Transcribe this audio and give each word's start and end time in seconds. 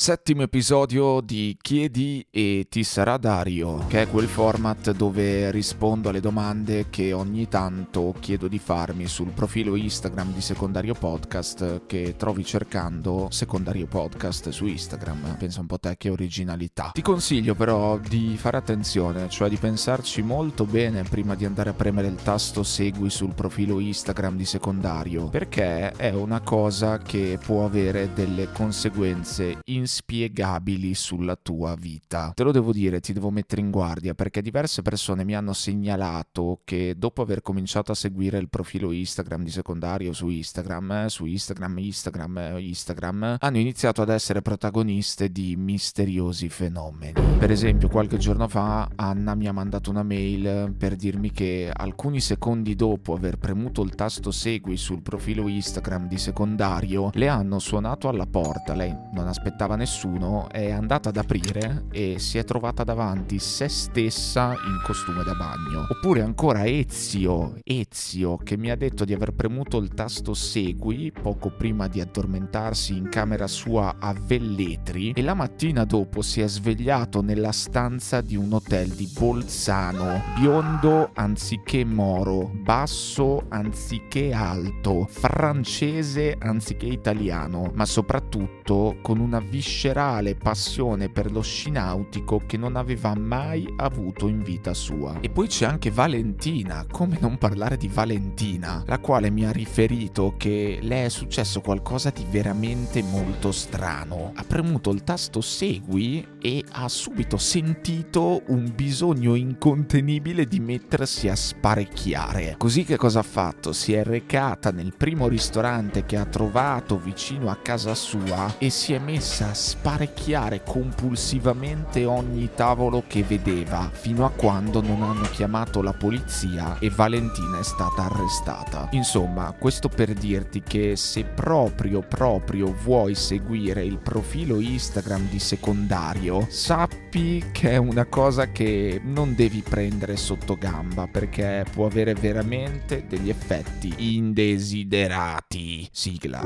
Settimo 0.00 0.40
episodio 0.40 1.20
di 1.20 1.58
Chiedi 1.60 2.26
e 2.30 2.68
ti 2.70 2.84
sarà 2.84 3.18
Dario, 3.18 3.84
che 3.86 4.00
è 4.00 4.08
quel 4.08 4.28
format 4.28 4.92
dove 4.92 5.50
rispondo 5.50 6.08
alle 6.08 6.20
domande 6.20 6.86
che 6.88 7.12
ogni 7.12 7.48
tanto 7.48 8.14
chiedo 8.18 8.48
di 8.48 8.58
farmi 8.58 9.06
sul 9.06 9.32
profilo 9.32 9.76
Instagram 9.76 10.32
di 10.32 10.40
Secondario 10.40 10.94
Podcast 10.94 11.82
che 11.84 12.14
trovi 12.16 12.46
cercando 12.46 13.28
Secondario 13.30 13.86
Podcast 13.86 14.48
su 14.48 14.64
Instagram. 14.64 15.36
Pensa 15.36 15.60
un 15.60 15.66
po' 15.66 15.78
te 15.78 15.98
che 15.98 16.08
originalità. 16.08 16.92
Ti 16.94 17.02
consiglio 17.02 17.54
però 17.54 17.98
di 17.98 18.38
fare 18.38 18.56
attenzione, 18.56 19.28
cioè 19.28 19.50
di 19.50 19.56
pensarci 19.56 20.22
molto 20.22 20.64
bene 20.64 21.02
prima 21.02 21.34
di 21.34 21.44
andare 21.44 21.68
a 21.68 21.74
premere 21.74 22.08
il 22.08 22.16
tasto 22.22 22.62
segui 22.62 23.10
sul 23.10 23.34
profilo 23.34 23.78
Instagram 23.78 24.34
di 24.38 24.46
Secondario, 24.46 25.28
perché 25.28 25.90
è 25.90 26.08
una 26.14 26.40
cosa 26.40 26.96
che 26.96 27.38
può 27.44 27.66
avere 27.66 28.14
delle 28.14 28.50
conseguenze 28.50 29.58
in 29.66 29.88
inspiegabili 29.90 30.94
sulla 30.94 31.34
tua 31.34 31.74
vita. 31.74 32.30
Te 32.34 32.44
lo 32.44 32.52
devo 32.52 32.72
dire, 32.72 33.00
ti 33.00 33.12
devo 33.12 33.30
mettere 33.30 33.60
in 33.60 33.72
guardia 33.72 34.14
perché 34.14 34.40
diverse 34.40 34.82
persone 34.82 35.24
mi 35.24 35.34
hanno 35.34 35.52
segnalato 35.52 36.60
che 36.64 36.94
dopo 36.96 37.22
aver 37.22 37.42
cominciato 37.42 37.90
a 37.90 37.96
seguire 37.96 38.38
il 38.38 38.48
profilo 38.48 38.92
Instagram 38.92 39.42
di 39.42 39.50
secondario 39.50 40.12
su 40.12 40.28
Instagram, 40.28 41.06
su 41.06 41.24
Instagram, 41.24 41.78
Instagram, 41.78 42.56
Instagram, 42.58 43.36
hanno 43.40 43.58
iniziato 43.58 44.00
ad 44.00 44.10
essere 44.10 44.42
protagoniste 44.42 45.32
di 45.32 45.56
misteriosi 45.56 46.48
fenomeni. 46.48 47.20
Per 47.38 47.50
esempio, 47.50 47.88
qualche 47.88 48.18
giorno 48.18 48.46
fa 48.46 48.88
Anna 48.94 49.34
mi 49.34 49.48
ha 49.48 49.52
mandato 49.52 49.90
una 49.90 50.04
mail 50.04 50.72
per 50.78 50.94
dirmi 50.94 51.32
che 51.32 51.70
alcuni 51.74 52.20
secondi 52.20 52.76
dopo 52.76 53.14
aver 53.14 53.38
premuto 53.38 53.82
il 53.82 53.96
tasto 53.96 54.30
segui 54.30 54.76
sul 54.76 55.02
profilo 55.02 55.48
Instagram 55.48 56.06
di 56.06 56.18
secondario, 56.18 57.10
le 57.14 57.28
hanno 57.28 57.58
suonato 57.58 58.08
alla 58.08 58.26
porta. 58.26 58.74
Lei 58.74 58.94
non 59.12 59.26
aspettava 59.26 59.76
nessuno, 59.80 60.46
è 60.50 60.70
andata 60.70 61.08
ad 61.08 61.16
aprire 61.16 61.86
e 61.90 62.18
si 62.18 62.36
è 62.36 62.44
trovata 62.44 62.84
davanti 62.84 63.38
se 63.38 63.66
stessa 63.68 64.50
in 64.50 64.82
costume 64.84 65.24
da 65.24 65.32
bagno. 65.32 65.86
Oppure 65.88 66.20
ancora 66.20 66.66
Ezio, 66.66 67.54
Ezio 67.64 68.36
che 68.36 68.58
mi 68.58 68.70
ha 68.70 68.76
detto 68.76 69.06
di 69.06 69.14
aver 69.14 69.32
premuto 69.32 69.78
il 69.78 69.88
tasto 69.88 70.34
segui 70.34 71.10
poco 71.10 71.50
prima 71.50 71.88
di 71.88 72.02
addormentarsi 72.02 72.94
in 72.94 73.08
camera 73.08 73.46
sua 73.46 73.96
a 73.98 74.12
Velletri 74.12 75.12
e 75.12 75.22
la 75.22 75.32
mattina 75.32 75.84
dopo 75.84 76.20
si 76.20 76.42
è 76.42 76.46
svegliato 76.46 77.22
nella 77.22 77.52
stanza 77.52 78.20
di 78.20 78.36
un 78.36 78.52
hotel 78.52 78.90
di 78.90 79.10
Bolzano, 79.18 80.20
biondo 80.38 81.10
anziché 81.14 81.86
moro, 81.86 82.50
basso 82.52 83.46
anziché 83.48 84.34
alto, 84.34 85.06
francese 85.08 86.36
anziché 86.38 86.86
italiano, 86.86 87.70
ma 87.72 87.86
soprattutto 87.86 88.98
con 89.00 89.18
una 89.18 89.40
viscera 89.40 89.59
viscerale 89.60 90.36
passione 90.36 91.10
per 91.10 91.30
lo 91.30 91.42
sci 91.42 91.70
nautico 91.70 92.40
che 92.46 92.56
non 92.56 92.76
aveva 92.76 93.14
mai 93.14 93.70
avuto 93.76 94.26
in 94.26 94.42
vita 94.42 94.72
sua. 94.72 95.18
E 95.20 95.28
poi 95.28 95.48
c'è 95.48 95.66
anche 95.66 95.90
Valentina, 95.90 96.86
come 96.90 97.18
non 97.20 97.36
parlare 97.36 97.76
di 97.76 97.88
Valentina, 97.88 98.82
la 98.86 98.98
quale 98.98 99.30
mi 99.30 99.44
ha 99.44 99.50
riferito 99.50 100.34
che 100.38 100.78
le 100.80 101.04
è 101.04 101.08
successo 101.10 101.60
qualcosa 101.60 102.08
di 102.08 102.24
veramente 102.30 103.02
molto 103.02 103.52
strano. 103.52 104.32
Ha 104.34 104.44
premuto 104.44 104.92
il 104.92 105.04
tasto 105.04 105.42
segui 105.42 106.26
e 106.40 106.64
ha 106.70 106.88
subito 106.88 107.36
sentito 107.36 108.42
un 108.46 108.72
bisogno 108.74 109.34
incontenibile 109.34 110.46
di 110.46 110.58
mettersi 110.58 111.28
a 111.28 111.36
sparecchiare. 111.36 112.54
Così 112.56 112.84
che 112.84 112.96
cosa 112.96 113.18
ha 113.18 113.24
fatto? 113.24 113.74
Si 113.74 113.92
è 113.92 114.04
recata 114.04 114.70
nel 114.70 114.94
primo 114.96 115.28
ristorante 115.28 116.06
che 116.06 116.16
ha 116.16 116.24
trovato 116.24 116.98
vicino 116.98 117.50
a 117.50 117.56
casa 117.56 117.94
sua 117.94 118.54
e 118.56 118.70
si 118.70 118.94
è 118.94 118.98
messa 118.98 119.49
a 119.50 119.54
sparecchiare 119.54 120.62
compulsivamente 120.62 122.04
ogni 122.04 122.50
tavolo 122.54 123.02
che 123.06 123.24
vedeva, 123.24 123.90
fino 123.92 124.24
a 124.24 124.30
quando 124.30 124.80
non 124.80 125.02
hanno 125.02 125.28
chiamato 125.30 125.82
la 125.82 125.92
polizia 125.92 126.78
e 126.78 126.88
Valentina 126.88 127.58
è 127.58 127.62
stata 127.62 128.04
arrestata. 128.04 128.88
Insomma, 128.92 129.52
questo 129.58 129.88
per 129.88 130.12
dirti 130.12 130.62
che 130.62 130.94
se 130.96 131.24
proprio 131.24 132.00
proprio 132.00 132.72
vuoi 132.72 133.14
seguire 133.14 133.84
il 133.84 133.98
profilo 133.98 134.60
Instagram 134.60 135.28
di 135.28 135.38
secondario, 135.38 136.46
sappi 136.48 137.44
che 137.52 137.72
è 137.72 137.76
una 137.76 138.06
cosa 138.06 138.46
che 138.52 139.00
non 139.02 139.34
devi 139.34 139.62
prendere 139.68 140.16
sotto 140.16 140.56
gamba 140.56 141.08
perché 141.08 141.64
può 141.72 141.86
avere 141.86 142.14
veramente 142.14 143.04
degli 143.08 143.28
effetti 143.28 143.92
indesiderati. 144.16 145.88
Sigla. 145.90 146.40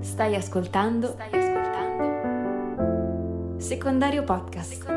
Stai 0.00 0.36
ascoltando? 0.36 1.12
Stai 1.12 1.26
ascoltando 1.28 1.53
Secondario 3.64 4.26
Podcast. 4.26 4.93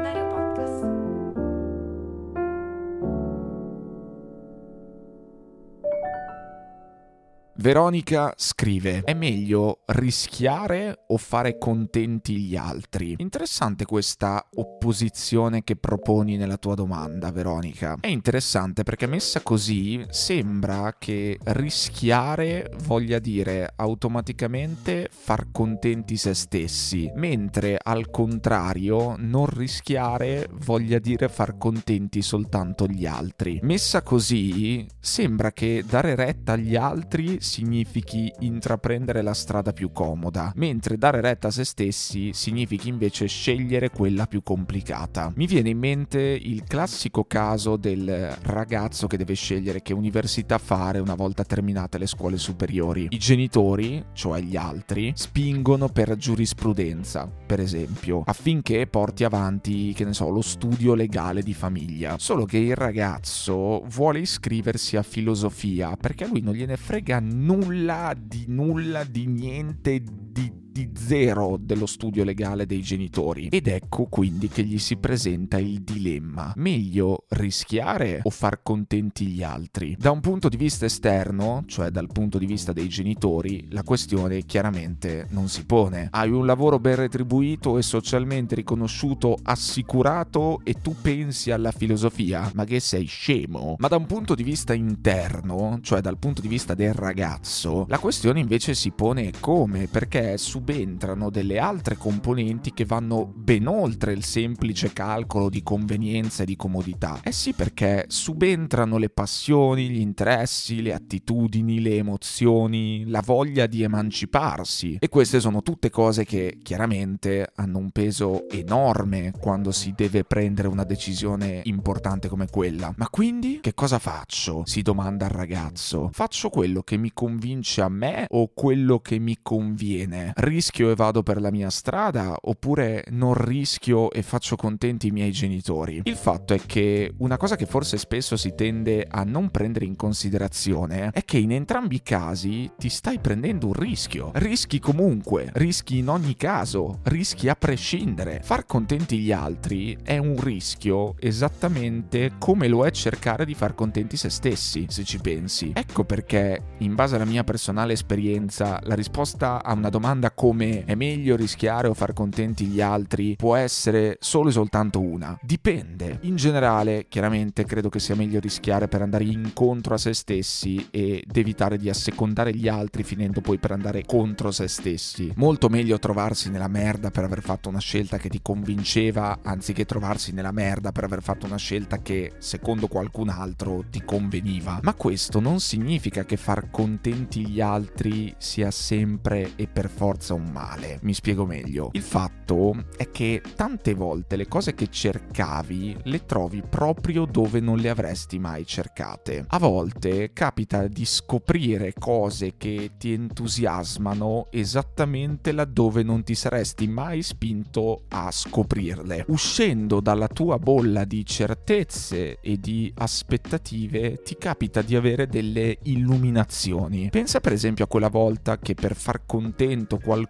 Veronica 7.60 8.34
scrive: 8.38 9.02
È 9.04 9.16
meglio 9.16 9.80
rischiare 9.88 11.06
o 11.08 11.18
fare 11.18 11.58
contenti 11.58 12.38
gli 12.38 12.56
altri? 12.56 13.16
Interessante 13.18 13.84
questa 13.86 14.48
opposizione 14.54 15.64
che 15.64 15.76
proponi 15.76 16.38
nella 16.38 16.58
tua 16.58 16.76
domanda, 16.76 17.32
Veronica. 17.32 17.98
È 18.00 18.08
interessante 18.08 18.84
perché 18.84 19.08
messa 19.08 19.42
così 19.42 20.06
sembra 20.10 20.96
che 21.00 21.40
rischiare 21.46 22.72
voglia 22.84 23.18
dire 23.18 23.74
automaticamente 23.76 25.10
far 25.10 25.48
contenti 25.52 26.16
se 26.16 26.36
stessi, 26.36 27.12
mentre 27.16 27.80
al 27.82 28.12
contrario 28.12 29.16
non 29.18 29.48
rischiare 29.48 30.48
voglia 30.64 31.00
dire 31.00 31.28
far 31.28 31.58
contenti 31.58 32.22
soltanto 32.22 32.86
gli 32.86 33.08
altri. 33.08 33.60
Messa 33.64 34.04
così 34.04 34.86
sembra 35.00 35.52
che 35.52 35.84
dare 35.88 36.14
retta 36.14 36.52
agli 36.52 36.76
altri 36.76 37.46
significhi 37.48 38.32
intraprendere 38.40 39.22
la 39.22 39.34
strada 39.34 39.72
più 39.74 39.92
comoda, 39.92 40.52
mentre 40.56 40.98
dare 40.98 41.22
retta 41.22 41.48
a 41.48 41.52
se 41.52 41.64
stessi 41.64 42.32
significhi 42.34 42.90
invece 42.90 43.28
scegliere 43.28 43.90
quella 43.90 44.28
più 44.28 44.44
complicata. 44.44 45.32
Mi 45.36 45.48
viene 45.48 45.70
in 45.70 45.80
mente 45.80 46.20
il 46.20 46.64
classico 46.64 47.24
caso 47.24 47.78
del 47.78 48.36
ragazzo 48.44 49.08
che 49.08 49.18
deve 49.18 49.34
scegliere 49.34 49.82
che 49.82 49.94
università 49.94 50.58
fare 50.58 51.00
una 51.00 51.16
volta 51.16 51.44
terminate 51.44 51.98
le 51.98 52.08
scuole 52.08 52.38
superiori. 52.38 53.08
I 53.10 53.18
genitori, 53.18 54.04
cioè 54.14 54.42
gli 54.42 54.56
altri, 54.56 55.14
spingono 55.16 55.88
per 55.88 56.16
giurisprudenza, 56.18 57.28
per 57.28 57.60
esempio, 57.60 58.24
affinché 58.26 58.88
porti 58.88 59.24
avanti, 59.24 59.94
che 59.94 60.04
ne 60.04 60.14
so, 60.14 60.30
lo 60.30 60.42
studio 60.42 60.94
legale 60.94 61.42
di 61.42 61.54
famiglia. 61.54 62.16
Solo 62.18 62.46
che 62.46 62.58
il 62.58 62.76
ragazzo 62.76 63.84
vuole 63.88 64.20
iscriversi 64.20 64.98
a 64.98 65.04
filosofia 65.04 65.96
perché 65.96 66.26
a 66.26 66.28
lui 66.28 66.42
non 66.42 66.54
gliene 66.54 66.78
frega 66.78 67.20
nulla 67.38 68.16
di 68.18 68.46
nulla 68.48 69.04
di 69.04 69.28
niente 69.28 70.02
di 70.02 70.57
di 70.78 70.92
zero 70.96 71.58
dello 71.60 71.88
studio 71.88 72.24
legale 72.24 72.68
dei 72.68 72.82
genitori. 72.82 73.48
Ed 73.48 73.66
ecco 73.66 74.06
quindi 74.06 74.48
che 74.48 74.64
gli 74.64 74.78
si 74.78 74.98
presenta 74.98 75.58
il 75.58 75.82
dilemma. 75.82 76.54
Meglio 76.58 77.26
rischiare 77.30 78.20
o 78.22 78.30
far 78.30 78.62
contenti 78.62 79.26
gli 79.26 79.42
altri? 79.42 79.96
Da 79.98 80.12
un 80.12 80.20
punto 80.20 80.50
di 80.50 80.58
vista 80.58 80.86
esterno, 80.86 81.64
cioè 81.66 81.90
dal 81.90 82.12
punto 82.12 82.38
di 82.38 82.46
vista 82.46 82.74
dei 82.74 82.88
genitori, 82.88 83.68
la 83.72 83.82
questione 83.82 84.44
chiaramente 84.44 85.26
non 85.32 85.48
si 85.48 85.66
pone. 85.66 86.10
Hai 86.12 86.30
un 86.30 86.46
lavoro 86.46 86.78
ben 86.80 86.98
retribuito 86.98 87.80
e 87.80 87.82
socialmente 87.82 88.54
riconosciuto, 88.54 89.38
assicurato 89.42 90.62
e 90.64 90.76
tu 90.82 90.96
pensi 91.02 91.50
alla 91.50 91.72
filosofia? 91.72 92.52
Ma 92.54 92.66
che 92.66 92.80
sei 92.80 93.06
scemo? 93.06 93.78
Ma 93.80 93.88
da 93.88 93.96
un 93.96 94.06
punto 94.06 94.36
di 94.36 94.44
vista 94.44 94.74
interno, 94.76 95.80
cioè 95.82 96.02
dal 96.02 96.20
punto 96.20 96.42
di 96.42 96.48
vista 96.48 96.76
del 96.76 96.94
ragazzo, 96.94 97.86
la 97.88 97.98
questione 97.98 98.40
invece 98.40 98.76
si 98.76 98.92
pone 98.92 99.32
come? 99.40 99.88
Perché 99.88 100.38
su 100.38 100.66
subentrano 100.68 101.30
delle 101.30 101.60
altre 101.60 101.96
componenti 101.96 102.74
che 102.74 102.84
vanno 102.84 103.32
ben 103.34 103.68
oltre 103.68 104.12
il 104.12 104.26
semplice 104.26 104.92
calcolo 104.92 105.50
di 105.50 105.64
convenienza 105.64 106.44
e 106.44 106.46
di 106.46 106.58
comodità. 106.58 107.22
Eh 107.24 107.32
sì, 107.32 107.54
perché 107.54 108.04
subentrano 108.10 108.98
le 108.98 109.10
passioni, 109.10 109.90
gli 109.90 110.02
interessi, 110.02 110.82
le 110.82 110.94
attitudini, 110.94 111.80
le 111.80 111.96
emozioni, 111.96 113.06
la 113.08 113.22
voglia 113.26 113.66
di 113.66 113.82
emanciparsi. 113.82 114.98
E 115.00 115.08
queste 115.08 115.40
sono 115.40 115.62
tutte 115.62 115.90
cose 115.90 116.26
che 116.26 116.58
chiaramente 116.62 117.50
hanno 117.56 117.78
un 117.78 117.92
peso 117.92 118.50
enorme 118.50 119.32
quando 119.40 119.72
si 119.72 119.94
deve 119.96 120.26
prendere 120.26 120.68
una 120.68 120.84
decisione 120.84 121.62
importante 121.64 122.28
come 122.28 122.48
quella. 122.50 122.94
Ma 122.98 123.08
quindi 123.08 123.60
che 123.62 123.74
cosa 123.74 124.00
faccio? 124.00 124.64
si 124.66 124.82
domanda 124.82 125.26
il 125.26 125.32
ragazzo. 125.32 126.10
Faccio 126.12 126.50
quello 126.50 126.82
che 126.82 126.98
mi 126.98 127.12
convince 127.14 127.82
a 127.82 127.88
me 127.88 128.26
o 128.32 128.52
quello 128.54 129.00
che 129.00 129.18
mi 129.18 129.38
conviene? 129.42 130.34
Rischio 130.58 130.90
e 130.90 130.96
vado 130.96 131.22
per 131.22 131.40
la 131.40 131.52
mia 131.52 131.70
strada 131.70 132.36
oppure 132.42 133.04
non 133.10 133.36
rischio 133.36 134.10
e 134.10 134.24
faccio 134.24 134.56
contenti 134.56 135.08
i 135.08 135.12
miei 135.12 135.30
genitori. 135.32 136.02
Il 136.04 136.16
fatto 136.16 136.56
è 136.56 136.60
che 136.66 137.14
una 137.20 137.38
cosa 137.38 137.56
che 137.56 137.68
forse 137.68 138.00
spesso 138.00 138.36
si 138.36 138.56
tende 138.56 139.06
a 139.08 139.24
non 139.24 139.52
prendere 139.52 139.86
in 139.86 139.96
considerazione 139.96 141.12
è 141.14 141.24
che 141.24 141.38
in 141.38 141.52
entrambi 141.52 141.98
i 141.98 142.02
casi 142.02 142.72
ti 142.76 142.90
stai 142.90 143.20
prendendo 143.20 143.68
un 143.68 143.74
rischio. 143.74 144.32
Rischi 144.34 144.80
comunque, 144.80 145.52
rischi 145.54 146.00
in 146.00 146.10
ogni 146.10 146.36
caso, 146.36 147.02
rischi 147.04 147.50
a 147.50 147.56
prescindere. 147.56 148.40
Far 148.42 148.66
contenti 148.66 149.20
gli 149.20 149.32
altri 149.32 149.96
è 150.02 150.18
un 150.18 150.42
rischio 150.42 151.14
esattamente 151.20 152.32
come 152.40 152.68
lo 152.68 152.84
è 152.84 152.90
cercare 152.90 153.46
di 153.46 153.54
far 153.54 153.76
contenti 153.76 154.18
se 154.18 154.32
stessi, 154.32 154.88
se 154.90 155.04
ci 155.04 155.20
pensi. 155.20 155.72
Ecco 155.76 156.04
perché, 156.04 156.64
in 156.80 156.96
base 156.96 157.14
alla 157.14 157.26
mia 157.26 157.44
personale 157.44 157.94
esperienza, 157.94 158.80
la 158.86 158.96
risposta 158.96 159.64
a 159.64 159.74
una 159.74 159.90
domanda 159.90 160.32
come 160.32 160.46
è 160.86 160.96
meglio 160.96 161.36
rischiare 161.36 161.88
o 161.88 161.94
far 161.94 162.14
contenti 162.14 162.66
gli 162.66 162.82
altri 162.82 163.36
può 163.36 163.56
essere 163.56 164.18
solo 164.20 164.50
e 164.50 164.52
soltanto 164.52 165.02
una. 165.02 165.38
Dipende. 165.42 166.20
In 166.22 166.36
generale, 166.36 167.08
chiaramente, 167.10 167.66
credo 167.66 167.90
che 167.90 168.00
sia 168.00 168.16
meglio 168.16 168.40
rischiare 168.40 168.88
per 168.88 169.02
andare 169.02 169.26
incontro 169.26 169.96
a 169.96 169.98
se 169.98 170.14
stessi 170.14 170.88
ed 170.90 171.36
evitare 171.36 171.78
di 171.78 171.90
assecondare 171.90 172.54
gli 172.54 172.68
altri 172.68 173.04
finendo 173.04 173.42
poi 173.42 173.58
per 173.58 173.72
andare 173.72 174.04
contro 174.06 174.52
se 174.52 174.68
stessi. 174.68 175.32
Molto 175.36 175.70
meglio 175.70 176.00
trovarsi 176.00 176.50
nella 176.50 176.68
merda 176.68 177.12
per 177.12 177.24
aver 177.24 177.42
fatto 177.42 177.70
una 177.70 177.80
scelta 177.80 178.18
che 178.18 178.30
ti 178.30 178.40
convinceva 178.42 179.40
anziché 179.44 179.86
trovarsi 179.86 180.32
nella 180.32 180.52
merda 180.52 180.92
per 180.92 181.04
aver 181.04 181.22
fatto 181.22 181.46
una 181.46 181.58
scelta 181.58 182.02
che, 182.02 182.34
secondo 182.38 182.88
qualcun 182.88 183.30
altro, 183.30 183.84
ti 183.90 184.04
conveniva. 184.06 184.80
Ma 184.82 184.94
questo 184.94 185.40
non 185.40 185.60
significa 185.60 186.26
che 186.26 186.38
far 186.38 186.70
contenti 186.70 187.48
gli 187.48 187.60
altri 187.60 188.34
sia 188.38 188.72
sempre 188.72 189.52
e 189.56 189.68
per 189.68 189.90
forza 189.90 190.34
un 190.38 190.50
male. 190.52 191.00
Mi 191.02 191.14
spiego 191.14 191.46
meglio. 191.46 191.90
Il 191.94 192.02
fatto 192.02 192.86
è 192.96 193.12
che 193.12 193.42
tante 193.56 193.94
volte 193.94 194.36
le 194.36 194.48
cose 194.48 194.74
che 194.74 194.90
cercavi 194.90 195.98
le 196.04 196.26
trovi 196.26 196.64
proprio 196.68 197.26
dove 197.26 197.60
non 197.60 197.78
le 197.78 197.90
avresti 197.90 198.40
mai 198.40 198.66
cercate. 198.66 199.46
A 199.48 199.60
volte 199.60 200.32
capita 200.32 200.88
di 200.88 201.06
scoprire 201.06 201.94
cose 201.98 202.54
che 202.58 202.92
ti 202.98 203.14
entusiasmano 203.14 204.48
esattamente 204.52 205.52
laddove 205.52 206.04
non 206.04 206.24
ti 206.24 206.36
saresti 206.36 206.88
mai 206.88 207.22
spinto 207.22 208.04
a 208.10 208.32
scoprirle. 208.32 209.26
Uscendo 209.28 210.00
dalla 210.00 210.28
tua 210.28 210.58
bolla 210.60 211.04
di 211.04 211.26
certezze 211.26 212.40
e 212.40 212.60
di 212.60 212.92
aspettative 212.96 214.22
ti 214.22 214.38
capita 214.38 214.82
di 214.82 214.96
avere 214.96 215.28
delle 215.28 215.80
illuminazioni. 215.84 217.10
Pensa 217.10 217.40
per 217.40 217.54
esempio 217.54 217.86
a 217.86 217.88
quella 217.88 218.10
volta 218.10 218.58
che 218.60 218.76
per 218.76 218.96
far 218.96 219.26
contento 219.26 219.98
qualcuno 219.98 220.27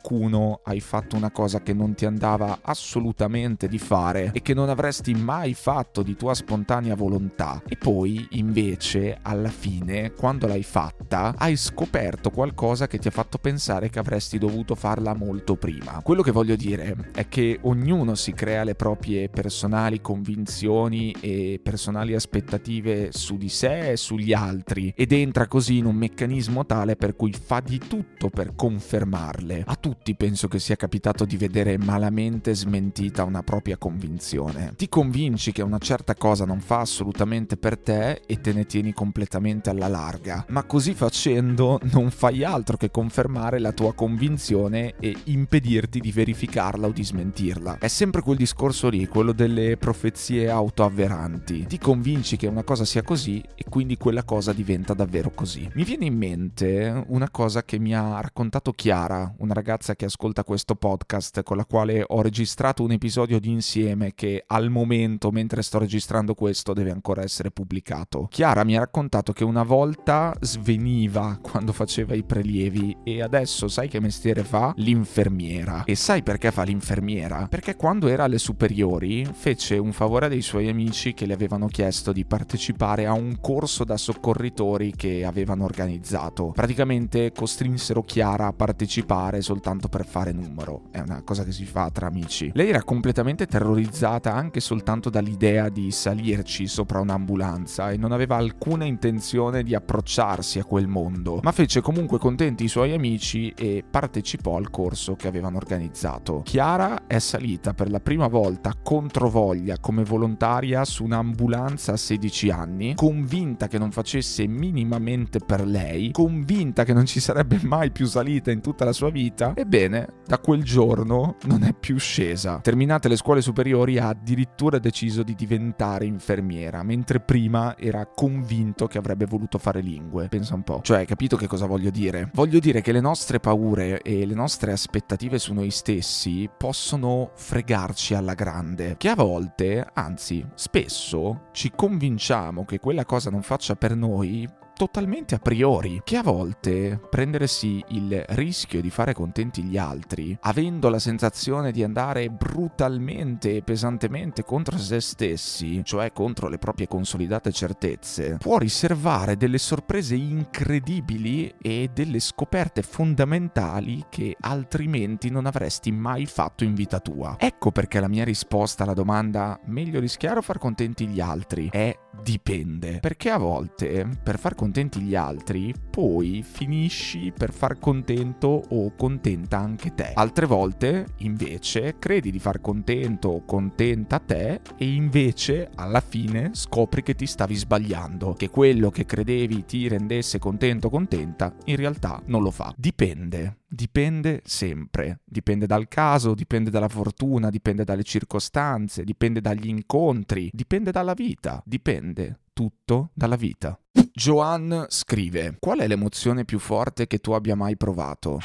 hai 0.64 0.80
fatto 0.80 1.16
una 1.16 1.32
cosa 1.32 1.62
che 1.62 1.74
non 1.74 1.94
ti 1.94 2.06
andava 2.06 2.60
assolutamente 2.62 3.68
di 3.68 3.78
fare 3.78 4.32
e 4.34 4.42
che 4.42 4.54
non 4.54 4.70
avresti 4.70 5.14
mai 5.14 5.54
fatto 5.54 6.04
di 6.04 6.16
tua 6.16 6.34
spontanea 6.34 6.96
volontà 6.96 7.62
e 7.68 7.76
poi 7.76 8.26
invece 8.32 9.18
alla 9.22 9.50
fine 9.50 10.12
quando 10.12 10.48
l'hai 10.48 10.64
fatta 10.64 11.34
hai 11.38 11.56
scoperto 11.56 12.30
qualcosa 12.30 12.88
che 12.88 12.98
ti 12.98 13.08
ha 13.08 13.12
fatto 13.12 13.38
pensare 13.38 13.90
che 13.90 14.00
avresti 14.00 14.38
dovuto 14.38 14.76
farla 14.76 15.14
molto 15.14 15.56
prima. 15.56 16.02
Quello 16.04 16.22
che 16.22 16.32
voglio 16.32 16.56
dire 16.56 17.10
è 17.14 17.28
che 17.28 17.60
ognuno 17.64 18.16
si 18.16 18.34
crea 18.34 18.64
le 18.64 18.76
proprie 18.76 19.30
personali 19.30 20.02
convinzioni 20.02 21.16
e 21.20 21.60
personali 21.62 22.14
aspettative 22.14 23.12
su 23.12 23.38
di 23.38 23.50
sé 23.50 23.92
e 23.92 23.98
sugli 23.98 24.34
altri 24.34 24.94
ed 24.96 25.12
entra 25.12 25.48
così 25.48 25.78
in 25.78 25.86
un 25.86 25.96
meccanismo 25.96 26.66
tale 26.66 26.96
per 26.96 27.16
cui 27.16 27.34
fa 27.34 27.60
di 27.60 27.80
tutto 27.80 28.30
per 28.30 28.56
confermarle. 28.56 29.64
A 29.66 29.76
tutti 29.88 30.16
penso 30.16 30.50
che 30.50 30.60
sia 30.60 30.76
capitato 30.76 31.24
di 31.24 31.38
vedere 31.38 31.78
malamente 31.78 32.54
smentita 32.54 33.24
una 33.24 33.42
propria 33.42 33.78
convinzione. 33.78 34.74
Ti 34.76 34.90
convinci 34.90 35.54
che 35.54 35.62
una 35.62 35.78
certa 35.78 36.14
cosa 36.14 36.44
non 36.44 36.60
fa 36.60 36.80
assolutamente 36.80 37.56
per 37.56 37.78
te 37.78 38.22
e 38.26 38.42
te 38.42 38.52
ne 38.52 38.66
tieni 38.66 38.92
completamente 38.92 39.70
alla 39.70 39.88
larga, 39.88 40.44
ma 40.50 40.66
così 40.66 40.94
facendo 40.94 41.80
non 41.94 42.10
fai 42.10 42.44
altro 42.44 42.76
che 42.76 42.92
confermare 42.92 43.60
la 43.60 43.72
tua 43.72 43.94
convinzione 43.94 44.96
e 45.00 45.16
impedirti 45.24 46.02
di 46.02 46.12
verificarla 46.12 46.88
o 46.88 46.92
di 46.92 47.06
smentirla. 47.06 47.78
È 47.78 47.88
sempre 47.88 48.22
quel 48.22 48.36
discorso 48.36 48.90
lì, 48.90 49.08
quello 49.08 49.32
delle 49.32 49.78
profezie 49.78 50.50
autoavveranti. 50.50 51.66
Ti 51.66 51.80
convinci 51.80 52.36
che 52.36 52.48
una 52.48 52.64
cosa 52.64 52.84
sia 52.84 53.04
così 53.04 53.42
e 53.56 53.64
quindi 53.70 53.96
quella 53.96 54.26
cosa 54.26 54.52
diventa 54.52 54.94
davvero 54.94 55.32
così. 55.34 55.70
Mi 55.76 55.86
viene 55.86 56.04
in 56.04 56.18
mente 56.18 57.06
una 57.08 57.30
cosa 57.30 57.64
che 57.64 57.80
mi 57.80 57.96
ha 57.96 58.20
raccontato 58.20 58.74
Chiara, 58.74 59.34
una 59.38 59.54
ragazza 59.54 59.76
che 59.78 60.06
ascolta 60.06 60.44
questo 60.44 60.76
podcast 60.76 61.44
con 61.44 61.56
la 61.56 61.66
quale 61.66 62.04
ho 62.06 62.22
registrato 62.24 62.84
un 62.84 62.92
episodio 62.92 63.40
di 63.40 63.52
insieme 63.52 64.14
che 64.16 64.44
al 64.48 64.72
momento, 64.72 65.30
mentre 65.30 65.62
sto 65.62 65.78
registrando 65.78 66.34
questo, 66.34 66.74
deve 66.74 66.90
ancora 66.90 67.22
essere 67.22 67.52
pubblicato. 67.52 68.28
Chiara 68.32 68.64
mi 68.64 68.76
ha 68.76 68.80
raccontato 68.80 69.34
che 69.34 69.44
una 69.44 69.62
volta 69.62 70.36
sveniva 70.42 71.38
quando 71.40 71.74
faceva 71.74 72.16
i 72.16 72.24
prelievi 72.24 72.98
e 73.04 73.22
adesso 73.22 73.68
sai 73.68 73.88
che 73.88 74.00
mestiere 74.00 74.44
fa? 74.44 74.74
L'infermiera. 74.78 75.84
E 75.84 75.94
sai 75.94 76.24
perché 76.24 76.52
fa 76.52 76.64
l'infermiera? 76.64 77.48
Perché 77.48 77.76
quando 77.76 78.08
era 78.08 78.24
alle 78.24 78.40
superiori 78.40 79.30
fece 79.32 79.78
un 79.78 79.94
favore 79.94 80.28
dei 80.28 80.42
suoi 80.42 80.70
amici 80.70 81.14
che 81.14 81.28
le 81.28 81.34
avevano 81.34 81.68
chiesto 81.68 82.12
di 82.12 82.26
partecipare 82.26 83.06
a 83.06 83.14
un 83.14 83.40
corso 83.40 83.84
da 83.84 83.98
soccorritori 83.98 84.94
che 84.96 85.24
avevano 85.24 85.66
organizzato. 85.66 86.52
Praticamente 86.56 87.32
costrinsero 87.32 88.02
Chiara 88.02 88.48
a 88.48 88.54
partecipare 88.54 89.42
soltanto 89.42 89.66
per 89.90 90.06
fare 90.06 90.32
numero. 90.32 90.84
È 90.92 91.00
una 91.00 91.22
cosa 91.24 91.44
che 91.44 91.52
si 91.52 91.66
fa 91.66 91.90
tra 91.92 92.08
amici. 92.08 92.52
Lei 92.54 92.70
era 92.70 92.84
completamente 92.84 93.46
terrorizzata 93.46 94.34
anche 94.34 94.62
soltanto 94.62 95.10
dall'idea 95.10 95.68
di 95.68 95.92
salirci 95.92 96.68
sopra 96.68 97.02
un'ambulanza 97.02 97.92
e 97.92 97.98
non 97.98 98.14
aveva 98.14 98.38
alcuna 98.38 98.86
intenzione 98.86 99.64
di 99.64 99.76
approcciarsi 99.76 100.60
a 100.60 100.64
quel 100.64 100.88
mondo, 100.88 101.40
ma 101.44 101.52
fece 101.52 101.82
comunque 101.82 102.18
contenti 102.18 102.64
i 102.64 102.70
suoi 102.70 102.94
amici 102.94 103.50
e 103.50 103.84
partecipò 103.90 104.56
al 104.56 104.70
corso 104.70 105.16
che 105.16 105.28
avevano 105.28 105.58
organizzato. 105.58 106.44
Chiara 106.46 107.06
è 107.06 107.20
salita 107.20 107.74
per 107.74 107.92
la 107.92 108.00
prima 108.00 108.28
volta 108.28 108.74
controvoglia 108.82 109.80
come 109.80 110.06
volontaria 110.06 110.86
su 110.86 111.04
un'ambulanza 111.04 111.92
a 111.94 111.98
16 111.98 112.50
anni, 112.50 112.96
convinta 112.96 113.68
che 113.68 113.78
non 113.78 113.92
facesse 113.92 114.48
minimamente 114.48 115.40
per 115.40 115.66
lei, 115.66 116.12
convinta 116.12 116.86
che 116.86 116.94
non 116.94 117.06
ci 117.06 117.20
sarebbe 117.20 117.60
mai 117.64 117.92
più 117.92 118.06
salita 118.06 118.50
in 118.52 118.62
tutta 118.62 118.86
la 118.86 118.94
sua 118.94 119.10
vita. 119.10 119.47
Ebbene, 119.56 120.08
da 120.26 120.40
quel 120.40 120.64
giorno 120.64 121.36
non 121.46 121.64
è 121.64 121.74
più 121.74 121.98
scesa. 121.98 122.60
Terminate 122.62 123.08
le 123.08 123.16
scuole 123.16 123.42
superiori 123.42 123.98
ha 123.98 124.10
addirittura 124.10 124.80
deciso 124.80 125.24
di 125.24 125.36
diventare 125.36 126.06
infermiera, 126.06 126.84
mentre 126.84 127.20
prima 127.20 127.78
era 127.78 128.06
convinto 128.06 128.88
che 128.88 128.98
avrebbe 128.98 129.26
voluto 129.26 129.58
fare 129.58 129.82
lingue. 129.82 130.28
Pensa 130.28 130.56
un 130.56 130.64
po'. 130.64 130.82
Cioè, 130.82 131.06
capito 131.06 131.38
che 131.38 131.48
cosa 131.48 131.66
voglio 131.66 131.90
dire? 131.90 132.30
Voglio 132.34 132.60
dire 132.60 132.82
che 132.82 132.92
le 132.92 133.02
nostre 133.02 133.40
paure 133.40 134.02
e 134.02 134.26
le 134.26 134.34
nostre 134.34 134.72
aspettative 134.72 135.40
su 135.40 135.54
noi 135.54 135.72
stessi 135.72 136.50
possono 136.56 137.32
fregarci 137.36 138.14
alla 138.14 138.34
grande, 138.34 138.96
che 138.98 139.10
a 139.10 139.16
volte, 139.16 139.88
anzi 139.94 140.46
spesso, 140.56 141.48
ci 141.52 141.72
convinciamo 141.76 142.66
che 142.66 142.80
quella 142.80 143.06
cosa 143.06 143.30
non 143.30 143.42
faccia 143.42 143.76
per 143.76 143.96
noi 143.96 144.48
totalmente 144.78 145.36
a 145.36 145.40
priori, 145.40 146.02
che 146.04 146.18
a 146.18 146.24
volte 146.24 147.02
prendersi 147.10 147.84
il 147.90 148.24
rischio 148.30 148.80
di 148.80 148.92
fare 148.92 149.14
contenti 149.14 149.64
gli 149.64 149.78
altri, 149.78 150.38
avendo 150.42 150.88
la 150.90 151.00
sensazione 151.00 151.72
di 151.72 151.84
andare 151.84 152.30
brutalmente 152.30 153.58
e 153.58 153.62
pesantemente 153.64 154.44
contro 154.44 154.78
se 154.78 155.02
stessi, 155.02 155.82
cioè 155.84 156.14
contro 156.14 156.48
le 156.48 156.60
proprie 156.60 156.88
consolidate 156.88 157.52
certezze, 157.52 158.38
può 158.40 158.58
riservare 158.60 159.36
delle 159.36 159.58
sorprese 159.58 160.16
incredibili 160.16 161.54
e 161.60 161.90
delle 161.92 162.20
scoperte 162.20 162.84
fondamentali 162.84 164.06
che 164.10 164.38
altrimenti 164.40 165.32
non 165.32 165.48
avresti 165.48 165.92
mai 165.92 166.28
fatto 166.28 166.64
in 166.64 166.76
vita 166.76 167.00
tua. 167.00 167.36
Ecco 167.40 167.72
perché 167.72 168.00
la 168.00 168.08
mia 168.08 168.24
risposta 168.24 168.84
alla 168.84 168.94
domanda 168.94 169.60
meglio 169.66 170.00
rischiare 170.00 170.38
o 170.38 170.44
far 170.44 170.60
contenti 170.60 171.08
gli 171.08 171.20
altri 171.20 171.70
è 171.72 171.98
dipende, 172.22 173.00
perché 173.00 173.32
a 173.32 173.38
volte 173.38 174.08
per 174.22 174.38
far 174.38 174.56
contenti 174.68 175.00
gli 175.00 175.16
altri 175.16 175.74
poi 175.90 176.44
finisci 176.44 177.32
per 177.32 177.54
far 177.54 177.80
contento 177.80 178.64
o 178.68 178.94
contenta 178.98 179.58
anche 179.58 179.94
te. 179.96 180.12
Altre 180.14 180.46
volte 180.46 181.06
invece 181.20 181.96
credi 181.98 182.32
di 182.32 182.40
far 182.40 182.60
contento 182.60 183.30
o 183.30 183.46
contenta 183.46 184.20
te 184.20 184.60
e 184.78 184.94
invece 184.94 185.70
alla 185.74 186.02
fine 186.02 186.50
scopri 186.52 187.02
che 187.02 187.16
ti 187.16 187.26
stavi 187.26 187.56
sbagliando, 187.56 188.34
che 188.34 188.50
quello 188.50 188.90
che 188.90 189.06
credevi 189.06 189.64
ti 189.64 189.88
rendesse 189.88 190.38
contento 190.38 190.88
o 190.88 190.90
contenta 190.90 191.56
in 191.64 191.78
realtà 191.78 192.22
non 192.26 192.44
lo 192.44 192.52
fa. 192.52 192.74
Dipende. 192.76 193.60
Dipende 193.70 194.42
sempre, 194.46 195.20
dipende 195.26 195.66
dal 195.66 195.88
caso, 195.88 196.34
dipende 196.34 196.70
dalla 196.70 196.88
fortuna, 196.88 197.50
dipende 197.50 197.84
dalle 197.84 198.04
circostanze, 198.04 199.04
dipende 199.04 199.42
dagli 199.42 199.68
incontri, 199.68 200.50
dipende 200.54 200.92
dalla 200.92 201.14
vita, 201.14 201.62
dipende 201.66 202.40
tutto 202.54 203.12
dalla 203.14 203.36
vita. 203.36 203.80
Joan 204.18 204.88
scrive: 204.90 205.58
Qual 205.60 205.78
è 205.78 205.86
l'emozione 205.86 206.44
più 206.44 206.58
forte 206.58 207.06
che 207.06 207.20
tu 207.20 207.34
abbia 207.34 207.56
mai 207.56 207.78
provato? 207.78 208.40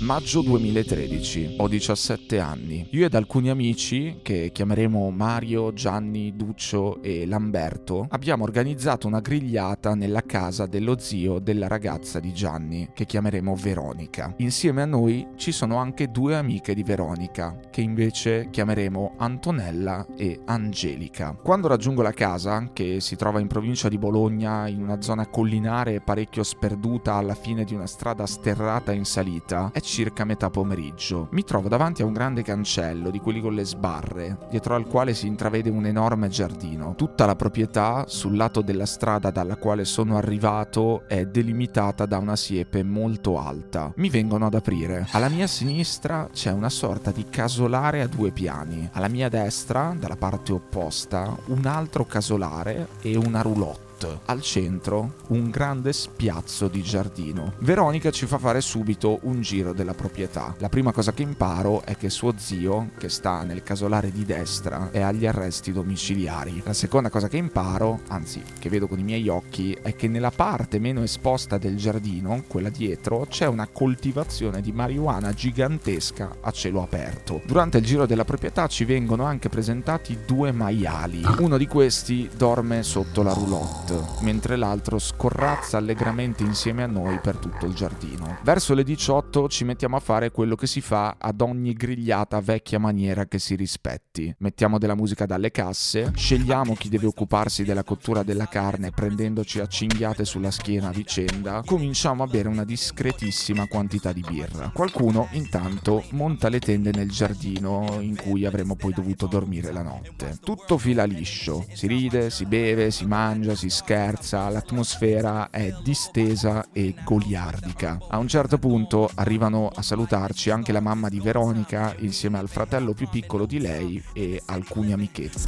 Maggio 0.00 0.42
2013, 0.42 1.54
ho 1.56 1.68
17 1.68 2.38
anni. 2.38 2.86
Io 2.90 3.06
ed 3.06 3.14
alcuni 3.14 3.48
amici, 3.48 4.18
che 4.22 4.50
chiameremo 4.52 5.10
Mario, 5.10 5.72
Gianni, 5.72 6.36
Duccio 6.36 7.02
e 7.02 7.26
Lamberto, 7.26 8.06
abbiamo 8.10 8.44
organizzato 8.44 9.06
una 9.06 9.20
grigliata 9.20 9.94
nella 9.94 10.20
casa 10.20 10.66
dello 10.66 10.98
zio 10.98 11.38
della 11.38 11.66
ragazza 11.66 12.20
di 12.20 12.34
Gianni, 12.34 12.90
che 12.92 13.06
chiameremo 13.06 13.56
Veronica. 13.56 14.34
Insieme 14.36 14.82
a 14.82 14.86
noi 14.86 15.26
ci 15.36 15.50
sono 15.50 15.76
anche 15.76 16.10
due 16.10 16.36
amiche 16.36 16.74
di 16.74 16.82
Veronica, 16.82 17.58
che 17.70 17.80
invece 17.80 18.48
chiameremo 18.50 19.14
Antonella 19.16 20.06
e 20.14 20.40
Angelica. 20.44 21.34
Quando 21.42 21.68
raggiungo 21.68 22.02
la 22.02 22.12
casa, 22.12 22.68
che 22.74 23.00
si 23.00 23.16
trova 23.16 23.40
in 23.40 23.46
provincia 23.46 23.88
di 23.88 23.96
Bologna, 23.96 24.68
in 24.68 24.82
una 24.82 25.00
zona 25.00 25.26
collinare 25.26 26.02
parecchio 26.02 26.42
sperduta 26.42 27.14
alla 27.14 27.34
fine 27.34 27.64
di 27.64 27.74
una 27.74 27.86
strada 27.86 28.26
sterrata 28.26 28.92
in 28.92 29.06
salita, 29.06 29.70
è 29.72 29.84
circa 29.86 30.24
metà 30.24 30.50
pomeriggio. 30.50 31.28
Mi 31.30 31.44
trovo 31.44 31.68
davanti 31.68 32.02
a 32.02 32.04
un 32.04 32.12
grande 32.12 32.42
cancello 32.42 33.08
di 33.10 33.20
quelli 33.20 33.40
con 33.40 33.54
le 33.54 33.64
sbarre, 33.64 34.36
dietro 34.50 34.74
al 34.74 34.86
quale 34.86 35.14
si 35.14 35.28
intravede 35.28 35.70
un 35.70 35.86
enorme 35.86 36.28
giardino. 36.28 36.94
Tutta 36.96 37.24
la 37.24 37.36
proprietà, 37.36 38.04
sul 38.08 38.36
lato 38.36 38.60
della 38.60 38.84
strada 38.84 39.30
dalla 39.30 39.56
quale 39.56 39.84
sono 39.84 40.16
arrivato, 40.16 41.04
è 41.06 41.24
delimitata 41.24 42.04
da 42.04 42.18
una 42.18 42.36
siepe 42.36 42.82
molto 42.82 43.38
alta. 43.38 43.92
Mi 43.96 44.10
vengono 44.10 44.46
ad 44.46 44.54
aprire. 44.54 45.06
Alla 45.12 45.28
mia 45.28 45.46
sinistra 45.46 46.28
c'è 46.32 46.50
una 46.50 46.68
sorta 46.68 47.12
di 47.12 47.24
casolare 47.30 48.02
a 48.02 48.08
due 48.08 48.32
piani. 48.32 48.88
Alla 48.92 49.08
mia 49.08 49.28
destra, 49.28 49.94
dalla 49.96 50.16
parte 50.16 50.52
opposta, 50.52 51.34
un 51.46 51.64
altro 51.64 52.04
casolare 52.04 52.88
e 53.02 53.16
una 53.16 53.40
roulotte 53.40 53.85
al 54.26 54.42
centro 54.42 55.14
un 55.28 55.50
grande 55.50 55.92
spiazzo 55.92 56.68
di 56.68 56.82
giardino. 56.82 57.54
Veronica 57.58 58.10
ci 58.10 58.26
fa 58.26 58.38
fare 58.38 58.60
subito 58.60 59.20
un 59.22 59.40
giro 59.40 59.72
della 59.72 59.94
proprietà. 59.94 60.54
La 60.58 60.68
prima 60.68 60.92
cosa 60.92 61.12
che 61.12 61.22
imparo 61.22 61.82
è 61.84 61.96
che 61.96 62.10
suo 62.10 62.34
zio, 62.36 62.90
che 62.98 63.08
sta 63.08 63.42
nel 63.42 63.62
casolare 63.62 64.12
di 64.12 64.24
destra, 64.24 64.90
è 64.90 65.00
agli 65.00 65.26
arresti 65.26 65.72
domiciliari. 65.72 66.62
La 66.64 66.72
seconda 66.72 67.10
cosa 67.10 67.28
che 67.28 67.36
imparo, 67.36 68.00
anzi 68.08 68.42
che 68.58 68.68
vedo 68.68 68.86
con 68.86 68.98
i 68.98 69.04
miei 69.04 69.28
occhi, 69.28 69.72
è 69.80 69.94
che 69.96 70.08
nella 70.08 70.30
parte 70.30 70.78
meno 70.78 71.02
esposta 71.02 71.58
del 71.58 71.76
giardino, 71.76 72.44
quella 72.46 72.68
dietro, 72.68 73.26
c'è 73.28 73.46
una 73.46 73.68
coltivazione 73.70 74.60
di 74.60 74.72
marijuana 74.72 75.32
gigantesca 75.32 76.36
a 76.40 76.50
cielo 76.50 76.82
aperto. 76.82 77.40
Durante 77.46 77.78
il 77.78 77.84
giro 77.84 78.06
della 78.06 78.24
proprietà 78.24 78.66
ci 78.66 78.84
vengono 78.84 79.24
anche 79.24 79.48
presentati 79.48 80.18
due 80.26 80.52
maiali. 80.52 81.22
Uno 81.38 81.56
di 81.56 81.66
questi 81.66 82.28
dorme 82.36 82.82
sotto 82.82 83.22
la 83.22 83.32
roulotte 83.32 83.86
mentre 84.20 84.56
l'altro 84.56 84.98
scorrazza 84.98 85.76
allegramente 85.76 86.42
insieme 86.42 86.82
a 86.82 86.86
noi 86.86 87.18
per 87.20 87.36
tutto 87.36 87.66
il 87.66 87.74
giardino. 87.74 88.38
Verso 88.42 88.74
le 88.74 88.84
18 88.84 89.48
ci 89.48 89.64
mettiamo 89.64 89.96
a 89.96 90.00
fare 90.00 90.30
quello 90.30 90.54
che 90.54 90.66
si 90.66 90.80
fa 90.80 91.16
ad 91.18 91.40
ogni 91.40 91.72
grigliata 91.72 92.40
vecchia 92.40 92.78
maniera 92.78 93.26
che 93.26 93.38
si 93.38 93.54
rispetti. 93.54 94.34
Mettiamo 94.38 94.78
della 94.78 94.94
musica 94.94 95.26
dalle 95.26 95.50
casse, 95.50 96.12
scegliamo 96.14 96.74
chi 96.74 96.88
deve 96.88 97.06
occuparsi 97.06 97.64
della 97.64 97.84
cottura 97.84 98.22
della 98.22 98.46
carne 98.46 98.90
prendendoci 98.90 99.60
a 99.60 99.66
cinghiate 99.66 100.24
sulla 100.24 100.50
schiena 100.50 100.88
a 100.88 100.92
vicenda, 100.92 101.62
cominciamo 101.64 102.22
a 102.22 102.26
bere 102.26 102.48
una 102.48 102.64
discretissima 102.64 103.66
quantità 103.66 104.12
di 104.12 104.24
birra. 104.26 104.70
Qualcuno 104.72 105.28
intanto 105.32 106.04
monta 106.10 106.48
le 106.48 106.58
tende 106.58 106.90
nel 106.92 107.10
giardino 107.10 107.98
in 108.00 108.16
cui 108.16 108.44
avremmo 108.44 108.76
poi 108.76 108.92
dovuto 108.92 109.26
dormire 109.26 109.72
la 109.72 109.82
notte. 109.82 110.38
Tutto 110.42 110.78
fila 110.78 111.04
liscio, 111.04 111.64
si 111.72 111.86
ride, 111.86 112.30
si 112.30 112.46
beve, 112.46 112.90
si 112.90 113.06
mangia, 113.06 113.54
si 113.54 113.70
scherza, 113.76 114.48
l'atmosfera 114.48 115.50
è 115.50 115.70
distesa 115.82 116.68
e 116.72 116.94
goliardica. 117.04 117.98
A 118.08 118.16
un 118.16 118.26
certo 118.26 118.56
punto 118.56 119.10
arrivano 119.16 119.68
a 119.68 119.82
salutarci 119.82 120.48
anche 120.48 120.72
la 120.72 120.80
mamma 120.80 121.10
di 121.10 121.20
Veronica 121.20 121.94
insieme 121.98 122.38
al 122.38 122.48
fratello 122.48 122.94
più 122.94 123.06
piccolo 123.10 123.44
di 123.44 123.60
lei 123.60 124.02
e 124.14 124.40
alcuni 124.46 124.92
amichetti. 124.92 125.38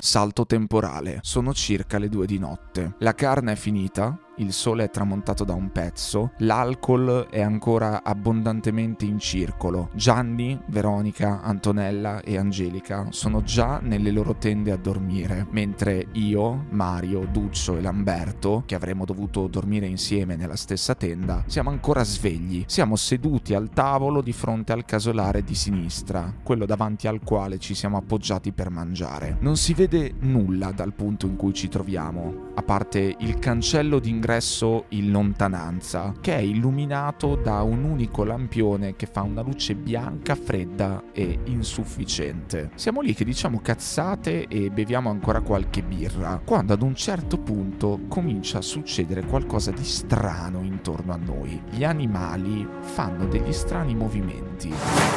Salto 0.00 0.44
temporale. 0.44 1.20
Sono 1.22 1.54
circa 1.54 1.98
le 1.98 2.10
due 2.10 2.26
di 2.26 2.38
notte. 2.38 2.94
La 2.98 3.14
carne 3.14 3.52
è 3.52 3.56
finita, 3.56 4.18
il 4.38 4.52
sole 4.52 4.84
è 4.84 4.90
tramontato 4.90 5.44
da 5.44 5.54
un 5.54 5.70
pezzo, 5.70 6.32
l'alcol 6.38 7.26
è 7.30 7.40
ancora 7.40 8.02
abbondantemente 8.02 9.04
in 9.04 9.18
circolo. 9.18 9.90
Gianni, 9.94 10.58
Veronica, 10.66 11.42
Antonella 11.42 12.20
e 12.20 12.36
Angelica 12.38 13.06
sono 13.10 13.42
già 13.42 13.80
nelle 13.82 14.10
loro 14.10 14.36
tende 14.36 14.70
a 14.70 14.76
dormire, 14.76 15.46
mentre 15.50 16.06
io, 16.12 16.66
Mario, 16.70 17.26
Duccio 17.30 17.76
e 17.76 17.80
Lamberto, 17.80 18.62
che 18.66 18.74
avremmo 18.74 19.04
dovuto 19.04 19.46
dormire 19.48 19.86
insieme 19.86 20.36
nella 20.36 20.56
stessa 20.56 20.94
tenda, 20.94 21.42
siamo 21.46 21.70
ancora 21.70 22.04
svegli. 22.04 22.64
Siamo 22.66 22.96
seduti 22.96 23.54
al 23.54 23.70
tavolo 23.70 24.20
di 24.20 24.32
fronte 24.32 24.72
al 24.72 24.84
casolare 24.84 25.42
di 25.42 25.54
sinistra, 25.54 26.32
quello 26.42 26.66
davanti 26.66 27.06
al 27.08 27.20
quale 27.24 27.58
ci 27.58 27.74
siamo 27.74 27.96
appoggiati 27.96 28.52
per 28.52 28.70
mangiare. 28.70 29.36
Non 29.40 29.56
si 29.56 29.74
vede 29.74 30.14
nulla 30.20 30.70
dal 30.72 30.92
punto 30.92 31.26
in 31.26 31.36
cui 31.36 31.52
ci 31.52 31.68
troviamo, 31.68 32.52
a 32.54 32.62
parte 32.62 33.16
il 33.18 33.38
cancello 33.38 33.98
d'ingresso 33.98 34.27
ingresso 34.28 34.84
in 34.90 35.10
lontananza, 35.10 36.12
che 36.20 36.36
è 36.36 36.40
illuminato 36.40 37.34
da 37.34 37.62
un 37.62 37.82
unico 37.82 38.24
lampione 38.24 38.94
che 38.94 39.06
fa 39.06 39.22
una 39.22 39.40
luce 39.40 39.74
bianca, 39.74 40.34
fredda 40.34 41.04
e 41.14 41.38
insufficiente. 41.44 42.70
Siamo 42.74 43.00
lì 43.00 43.14
che 43.14 43.24
diciamo 43.24 43.60
cazzate 43.60 44.46
e 44.46 44.70
beviamo 44.70 45.08
ancora 45.08 45.40
qualche 45.40 45.82
birra, 45.82 46.42
quando 46.44 46.74
ad 46.74 46.82
un 46.82 46.94
certo 46.94 47.38
punto 47.38 48.00
comincia 48.06 48.58
a 48.58 48.62
succedere 48.62 49.24
qualcosa 49.24 49.70
di 49.70 49.84
strano 49.84 50.60
intorno 50.62 51.14
a 51.14 51.16
noi. 51.16 51.58
Gli 51.70 51.84
animali 51.84 52.68
fanno 52.80 53.24
degli 53.24 53.52
strani 53.52 53.94
movimenti. 53.94 54.70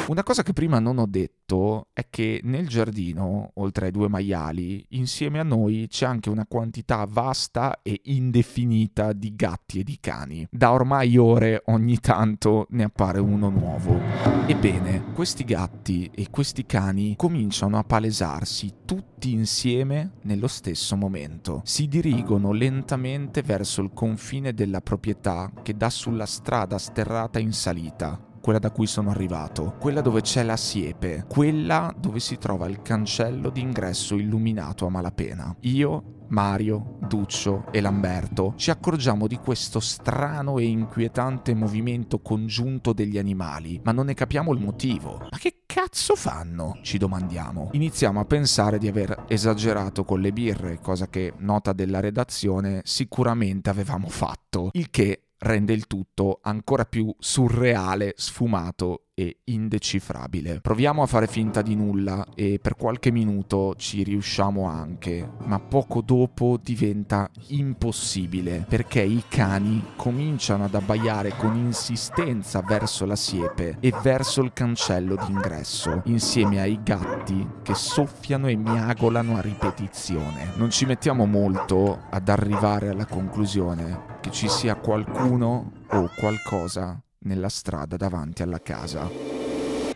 Una 0.08 0.24
cosa 0.24 0.42
che 0.42 0.54
prima 0.54 0.80
non 0.80 1.00
ho 1.00 1.06
detto 1.06 1.90
è 1.92 2.08
che 2.10 2.40
nel 2.44 2.68
giardino, 2.70 3.52
oltre 3.56 3.88
ai 3.88 3.92
due 3.92 4.08
maiali, 4.08 4.86
insieme 4.92 5.40
a 5.40 5.44
noi 5.44 5.88
c'è 5.90 6.06
anche 6.06 6.30
una 6.30 6.46
quantità 6.48 7.06
vasta 7.10 7.82
e 7.82 8.00
indefinita 8.06 9.01
vita 9.02 9.14
di 9.14 9.36
gatti 9.36 9.80
e 9.80 9.84
di 9.84 9.98
cani. 10.00 10.48
Da 10.52 10.72
ormai 10.72 11.18
ore 11.18 11.64
ogni 11.66 12.00
tanto 12.00 12.68
ne 12.70 12.84
appare 12.84 13.20
uno 13.20 13.50
nuovo. 13.50 14.00
Ebbene, 14.46 15.12
questi 15.14 15.44
gatti 15.44 16.10
e 16.14 16.30
questi 16.30 16.66
cani 16.66 17.16
cominciano 17.16 17.78
a 17.78 17.84
palesarsi 17.84 18.74
tutti 18.86 19.32
insieme 19.32 20.12
nello 20.24 20.48
stesso 20.48 20.96
momento. 20.96 21.62
Si 21.64 21.88
dirigono 21.88 22.52
lentamente 22.52 23.42
verso 23.42 23.82
il 23.82 23.92
confine 23.94 24.54
della 24.54 24.82
proprietà 24.82 25.52
che 25.64 25.76
dà 25.76 25.90
sulla 25.90 26.26
strada 26.26 26.78
sterrata 26.78 27.40
in 27.40 27.54
salita 27.54 28.26
quella 28.42 28.58
da 28.58 28.72
cui 28.72 28.88
sono 28.88 29.12
arrivato, 29.12 29.76
quella 29.78 30.02
dove 30.02 30.22
c'è 30.22 30.42
la 30.42 30.58
siepe, 30.58 31.26
quella 31.30 31.94
dove 31.96 32.20
si 32.20 32.40
trova 32.40 32.68
il 32.68 32.82
cancello 32.82 33.52
d'ingresso 33.52 34.16
illuminato 34.16 34.88
a 34.88 34.90
malapena. 34.90 35.56
Io 35.60 36.21
Mario, 36.32 36.98
Duccio 37.08 37.66
e 37.72 37.82
Lamberto 37.82 38.54
ci 38.56 38.72
accorgiamo 38.72 39.28
di 39.28 39.38
questo 39.38 39.80
strano 39.80 40.60
e 40.60 40.66
inquietante 40.66 41.54
movimento 41.54 42.20
congiunto 42.20 42.94
degli 42.94 43.18
animali, 43.18 43.82
ma 43.84 43.92
non 43.92 44.06
ne 44.06 44.14
capiamo 44.14 44.54
il 44.54 44.62
motivo. 44.62 45.28
Ma 45.30 45.38
che 45.38 45.64
cazzo 45.66 46.16
fanno? 46.16 46.80
Ci 46.82 46.98
domandiamo. 46.98 47.70
Iniziamo 47.74 48.20
a 48.20 48.26
pensare 48.26 48.78
di 48.78 48.88
aver 48.88 49.26
esagerato 49.28 50.06
con 50.06 50.22
le 50.22 50.32
birre, 50.32 50.80
cosa 50.80 51.08
che, 51.08 51.34
nota 51.38 51.74
della 51.74 52.00
redazione, 52.00 52.82
sicuramente 52.86 53.70
avevamo 53.70 54.08
fatto, 54.08 54.70
il 54.74 54.90
che 54.90 55.24
rende 55.40 55.74
il 55.74 55.88
tutto 55.88 56.40
ancora 56.44 56.86
più 56.86 57.14
surreale, 57.18 58.14
sfumato 58.16 59.08
e 59.22 59.38
indecifrabile. 59.46 60.60
Proviamo 60.62 61.04
a 61.04 61.06
fare 61.06 61.28
finta 61.28 61.62
di 61.62 61.76
nulla 61.76 62.26
e 62.34 62.60
per 62.60 62.76
qualche 62.76 63.12
minuto 63.12 63.76
ci 63.78 64.02
riusciamo 64.04 64.68
anche, 64.68 65.30
ma 65.44 65.60
poco 65.60 66.02
dopo 66.02 66.60
diventa 66.62 67.30
impossibile 67.50 68.66
perché 68.68 69.02
i 69.02 69.24
cani 69.28 69.84
cominciano 69.96 70.64
ad 70.64 70.74
abbaiare 70.74 71.36
con 71.38 71.56
insistenza 71.56 72.62
verso 72.62 73.06
la 73.06 73.16
siepe 73.16 73.78
e 73.80 73.94
verso 74.02 74.42
il 74.42 74.54
cancello 74.54 75.16
d'ingresso, 75.16 76.02
insieme 76.06 76.60
ai 76.60 76.80
gatti 76.82 77.48
che 77.62 77.76
soffiano 77.76 78.48
e 78.48 78.56
miagolano 78.56 79.38
a 79.38 79.42
ripetizione. 79.42 80.54
Non 80.56 80.72
ci 80.72 80.86
mettiamo 80.86 81.26
molto 81.26 82.06
ad 82.10 82.28
arrivare 82.28 82.90
alla 82.90 83.06
conclusione 83.06 84.20
che 84.22 84.32
ci 84.32 84.48
sia 84.48 84.76
qualcuno 84.76 85.72
o 85.90 86.10
qualcosa 86.16 87.02
nella 87.22 87.50
strada 87.50 87.98
davanti 87.98 88.42
alla 88.44 88.62
casa. 88.62 89.10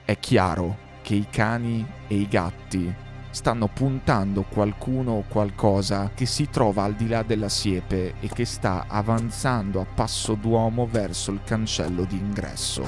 È 0.03 0.19
chiaro 0.19 0.77
che 1.01 1.15
i 1.15 1.27
cani 1.29 1.85
e 2.07 2.15
i 2.15 2.27
gatti 2.27 3.04
stanno 3.35 3.67
puntando 3.67 4.43
qualcuno 4.43 5.11
o 5.11 5.25
qualcosa 5.27 6.11
che 6.15 6.25
si 6.25 6.49
trova 6.49 6.83
al 6.83 6.93
di 6.93 7.09
là 7.09 7.21
della 7.21 7.49
siepe 7.49 8.13
e 8.21 8.29
che 8.29 8.45
sta 8.45 8.85
avanzando 8.87 9.81
a 9.81 9.85
passo 9.85 10.35
d'uomo 10.35 10.87
verso 10.87 11.31
il 11.31 11.41
cancello 11.43 12.05
d'ingresso. 12.05 12.83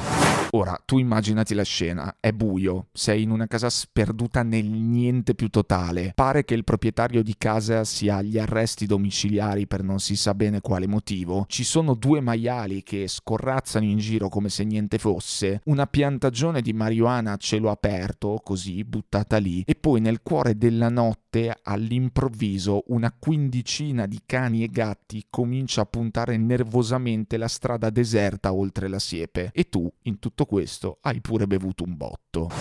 Ora, 0.52 0.82
tu 0.86 1.00
immaginati 1.00 1.54
la 1.54 1.64
scena, 1.64 2.16
è 2.22 2.32
buio, 2.32 2.88
sei 2.94 3.24
in 3.24 3.32
una 3.32 3.46
casa 3.46 3.70
sperduta 3.70 4.42
nel 4.42 4.66
niente 4.66 5.36
più 5.36 5.50
totale, 5.50 6.14
pare 6.16 6.46
che 6.46 6.54
il 6.54 6.64
proprietario 6.64 7.22
di 7.22 7.36
casa 7.38 7.84
sia 7.84 8.16
agli 8.16 8.40
arresti 8.40 8.86
domiciliari 8.86 9.68
per 9.68 9.84
non 9.84 10.00
si 10.00 10.16
sa 10.16 10.34
bene 10.34 10.62
quale 10.62 10.88
motivo, 10.88 11.44
ci 11.50 11.66
sono 11.66 11.94
due 11.94 12.22
maiali 12.22 12.84
che 12.84 13.10
scorrazzano 13.10 13.84
in 13.86 13.98
giro 13.98 14.30
come 14.30 14.48
se 14.48 14.64
niente 14.64 14.98
fosse, 14.98 15.60
una 15.66 15.88
piantagione 15.88 16.62
di 16.62 16.72
marijuana 16.72 17.34
a 17.34 17.38
cielo 17.38 17.70
aperto, 17.70 18.40
così, 18.42 18.86
buttata 18.86 19.36
lì, 19.38 19.64
e 19.66 19.76
poi 19.76 20.00
nel 20.00 20.22
cuore 20.38 20.56
della 20.56 20.90
notte, 20.90 21.58
all'improvviso, 21.64 22.84
una 22.90 23.12
quindicina 23.12 24.06
di 24.06 24.22
cani 24.24 24.62
e 24.62 24.68
gatti 24.68 25.26
comincia 25.32 25.82
a 25.82 25.86
puntare 25.86 26.38
nervosamente 26.38 27.38
la 27.38 27.48
strada 27.48 27.90
deserta 27.90 28.54
oltre 28.54 28.88
la 28.88 29.00
siepe, 29.00 29.50
e 29.52 29.68
tu, 29.68 29.92
in 30.04 30.20
tutto 30.20 30.46
questo, 30.46 31.00
hai 31.02 31.22
pure 31.22 31.48
bevuto 31.48 31.84
un 31.84 31.98
botto. 31.98 32.52